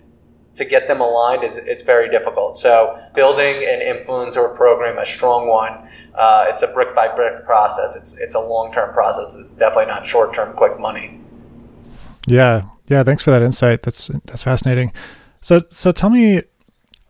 to 0.56 0.66
get 0.66 0.88
them 0.88 1.02
aligned 1.02 1.44
is 1.44 1.58
it's 1.58 1.84
very 1.84 2.10
difficult. 2.10 2.58
So 2.58 3.00
building 3.16 3.66
an 3.68 3.80
influencer 3.80 4.56
program, 4.56 4.98
a 4.98 5.06
strong 5.06 5.48
one, 5.48 5.90
uh, 6.14 6.46
it's 6.48 6.62
a 6.62 6.68
brick 6.68 6.96
by 6.96 7.14
brick 7.14 7.44
process. 7.46 7.96
It's 7.96 8.20
it's 8.20 8.36
a 8.36 8.40
long 8.40 8.72
term 8.72 8.94
process. 8.94 9.36
It's 9.36 9.54
definitely 9.54 9.88
not 9.92 10.06
short 10.06 10.34
term 10.34 10.56
quick 10.56 10.80
money. 10.80 11.20
Yeah, 12.28 12.64
yeah. 12.88 13.04
Thanks 13.04 13.24
for 13.24 13.32
that 13.32 13.42
insight. 13.42 13.84
That's 13.84 14.08
that's 14.26 14.44
fascinating. 14.44 14.94
So 15.42 15.62
so 15.72 15.92
tell 15.92 16.10
me, 16.10 16.42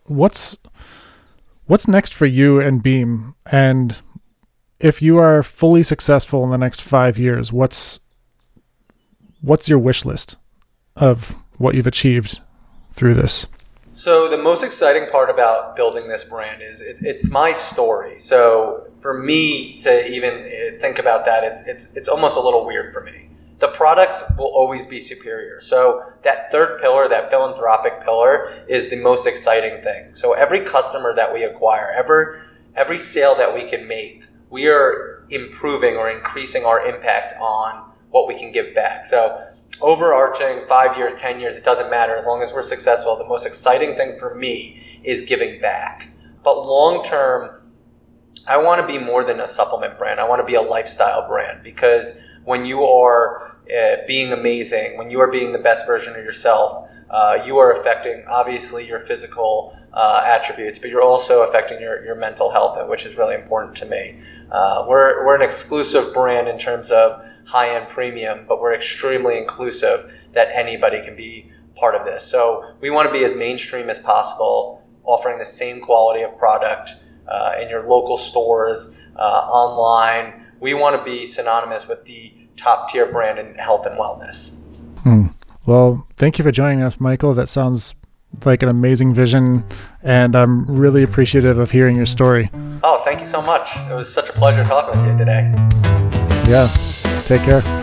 what's 0.05 0.57
what's 1.65 1.87
next 1.87 2.13
for 2.13 2.25
you 2.25 2.59
and 2.59 2.81
Beam, 2.81 3.35
and 3.45 4.01
if 4.79 5.01
you 5.01 5.17
are 5.17 5.43
fully 5.43 5.83
successful 5.83 6.43
in 6.43 6.49
the 6.49 6.57
next 6.57 6.81
five 6.81 7.17
years, 7.17 7.51
what's 7.51 7.99
what's 9.41 9.67
your 9.67 9.79
wish 9.79 10.05
list 10.05 10.37
of 10.95 11.35
what 11.57 11.75
you've 11.75 11.87
achieved 11.87 12.39
through 12.93 13.15
this? 13.15 13.47
So 13.93 14.27
the 14.27 14.39
most 14.39 14.63
exciting 14.63 15.07
part 15.07 15.29
about 15.29 15.75
building 15.75 16.07
this 16.07 16.23
brand 16.23 16.63
is 16.63 16.81
it, 16.81 16.99
it's 17.03 17.29
my 17.29 17.51
story. 17.51 18.17
So 18.17 18.87
for 18.99 19.13
me 19.21 19.77
to 19.81 20.07
even 20.09 20.33
eh, 20.33 20.79
think 20.79 20.97
about 20.97 21.25
that, 21.25 21.43
it's 21.43 21.67
it's 21.67 21.95
it's 21.95 22.09
almost 22.09 22.35
a 22.35 22.39
little 22.39 22.65
weird 22.65 22.91
for 22.91 23.03
me. 23.03 23.29
The 23.59 23.67
products 23.67 24.23
will 24.35 24.51
always 24.53 24.87
be 24.87 24.99
superior. 24.99 25.61
So 25.61 26.01
that 26.23 26.51
third 26.51 26.79
pillar, 26.79 27.07
that 27.07 27.29
philanthropic 27.29 28.01
pillar, 28.01 28.51
is 28.67 28.89
the 28.89 28.99
most 28.99 29.27
exciting 29.27 29.83
thing. 29.83 30.15
So 30.15 30.33
every 30.33 30.61
customer 30.61 31.13
that 31.13 31.31
we 31.31 31.43
acquire, 31.43 31.91
every 31.95 32.39
every 32.75 32.97
sale 32.97 33.35
that 33.35 33.53
we 33.53 33.63
can 33.69 33.87
make, 33.87 34.23
we 34.49 34.67
are 34.67 35.23
improving 35.29 35.97
or 35.97 36.09
increasing 36.09 36.65
our 36.65 36.83
impact 36.83 37.35
on 37.39 37.91
what 38.09 38.27
we 38.27 38.37
can 38.37 38.51
give 38.51 38.73
back. 38.73 39.05
So 39.05 39.39
overarching 39.81 40.65
five 40.67 40.97
years, 40.97 41.13
10 41.13 41.39
years, 41.39 41.57
it 41.57 41.63
doesn't 41.63 41.89
matter. 41.89 42.15
As 42.15 42.25
long 42.25 42.41
as 42.41 42.53
we're 42.53 42.61
successful, 42.61 43.17
the 43.17 43.27
most 43.27 43.45
exciting 43.45 43.95
thing 43.95 44.17
for 44.17 44.35
me 44.35 44.79
is 45.03 45.21
giving 45.21 45.59
back. 45.59 46.09
But 46.43 46.65
long 46.65 47.03
term, 47.03 47.59
I 48.47 48.57
want 48.57 48.81
to 48.81 48.87
be 48.87 49.03
more 49.03 49.23
than 49.23 49.39
a 49.39 49.47
supplement 49.47 49.97
brand. 49.97 50.19
I 50.19 50.27
want 50.27 50.39
to 50.41 50.45
be 50.45 50.55
a 50.55 50.61
lifestyle 50.61 51.27
brand 51.27 51.63
because 51.63 52.21
when 52.43 52.65
you 52.65 52.83
are 52.83 53.57
uh, 53.73 53.97
being 54.07 54.33
amazing, 54.33 54.97
when 54.97 55.09
you 55.09 55.19
are 55.21 55.31
being 55.31 55.53
the 55.53 55.59
best 55.59 55.85
version 55.85 56.13
of 56.15 56.23
yourself, 56.23 56.89
uh, 57.09 57.37
you 57.45 57.57
are 57.57 57.71
affecting 57.71 58.25
obviously 58.27 58.85
your 58.87 58.99
physical 58.99 59.73
uh, 59.93 60.23
attributes, 60.25 60.79
but 60.79 60.89
you're 60.89 61.03
also 61.03 61.47
affecting 61.47 61.79
your, 61.79 62.03
your 62.03 62.15
mental 62.15 62.51
health, 62.51 62.75
which 62.89 63.05
is 63.05 63.17
really 63.17 63.35
important 63.35 63.75
to 63.75 63.85
me. 63.85 64.19
Uh, 64.51 64.83
we're, 64.87 65.23
we're 65.25 65.35
an 65.35 65.41
exclusive 65.41 66.13
brand 66.13 66.47
in 66.47 66.57
terms 66.57 66.91
of 66.91 67.23
high 67.45 67.75
end 67.75 67.89
premium, 67.89 68.45
but 68.47 68.61
we're 68.61 68.75
extremely 68.75 69.37
inclusive 69.37 70.29
that 70.33 70.49
anybody 70.53 71.03
can 71.03 71.15
be 71.15 71.51
part 71.75 71.95
of 71.95 72.05
this. 72.05 72.23
So 72.23 72.75
we 72.81 72.89
want 72.89 73.11
to 73.11 73.17
be 73.17 73.23
as 73.23 73.35
mainstream 73.35 73.89
as 73.89 73.99
possible, 73.99 74.83
offering 75.03 75.37
the 75.39 75.45
same 75.45 75.81
quality 75.81 76.21
of 76.21 76.37
product 76.37 76.95
uh, 77.27 77.53
in 77.61 77.69
your 77.69 77.87
local 77.87 78.17
stores, 78.17 79.01
uh, 79.15 79.47
online. 79.49 80.45
We 80.59 80.73
want 80.73 80.97
to 80.97 81.03
be 81.03 81.25
synonymous 81.25 81.87
with 81.87 82.05
the 82.05 82.33
top 82.55 82.89
tier 82.89 83.11
brand 83.11 83.39
in 83.39 83.55
health 83.55 83.85
and 83.85 83.99
wellness. 83.99 84.61
Hmm. 84.99 85.27
Well, 85.65 86.07
thank 86.17 86.37
you 86.37 86.43
for 86.43 86.51
joining 86.51 86.81
us, 86.81 86.99
Michael. 86.99 87.33
That 87.33 87.47
sounds 87.47 87.95
like 88.45 88.63
an 88.63 88.69
amazing 88.69 89.13
vision, 89.13 89.63
and 90.01 90.35
I'm 90.35 90.65
really 90.65 91.03
appreciative 91.03 91.57
of 91.57 91.71
hearing 91.71 91.95
your 91.95 92.05
story. 92.05 92.47
Oh, 92.83 93.01
thank 93.05 93.19
you 93.19 93.25
so 93.25 93.41
much. 93.41 93.77
It 93.89 93.93
was 93.93 94.11
such 94.11 94.29
a 94.29 94.33
pleasure 94.33 94.63
talking 94.63 94.99
with 94.99 95.09
you 95.09 95.17
today. 95.17 95.53
Yeah. 96.47 96.69
Take 97.33 97.45
care. 97.45 97.82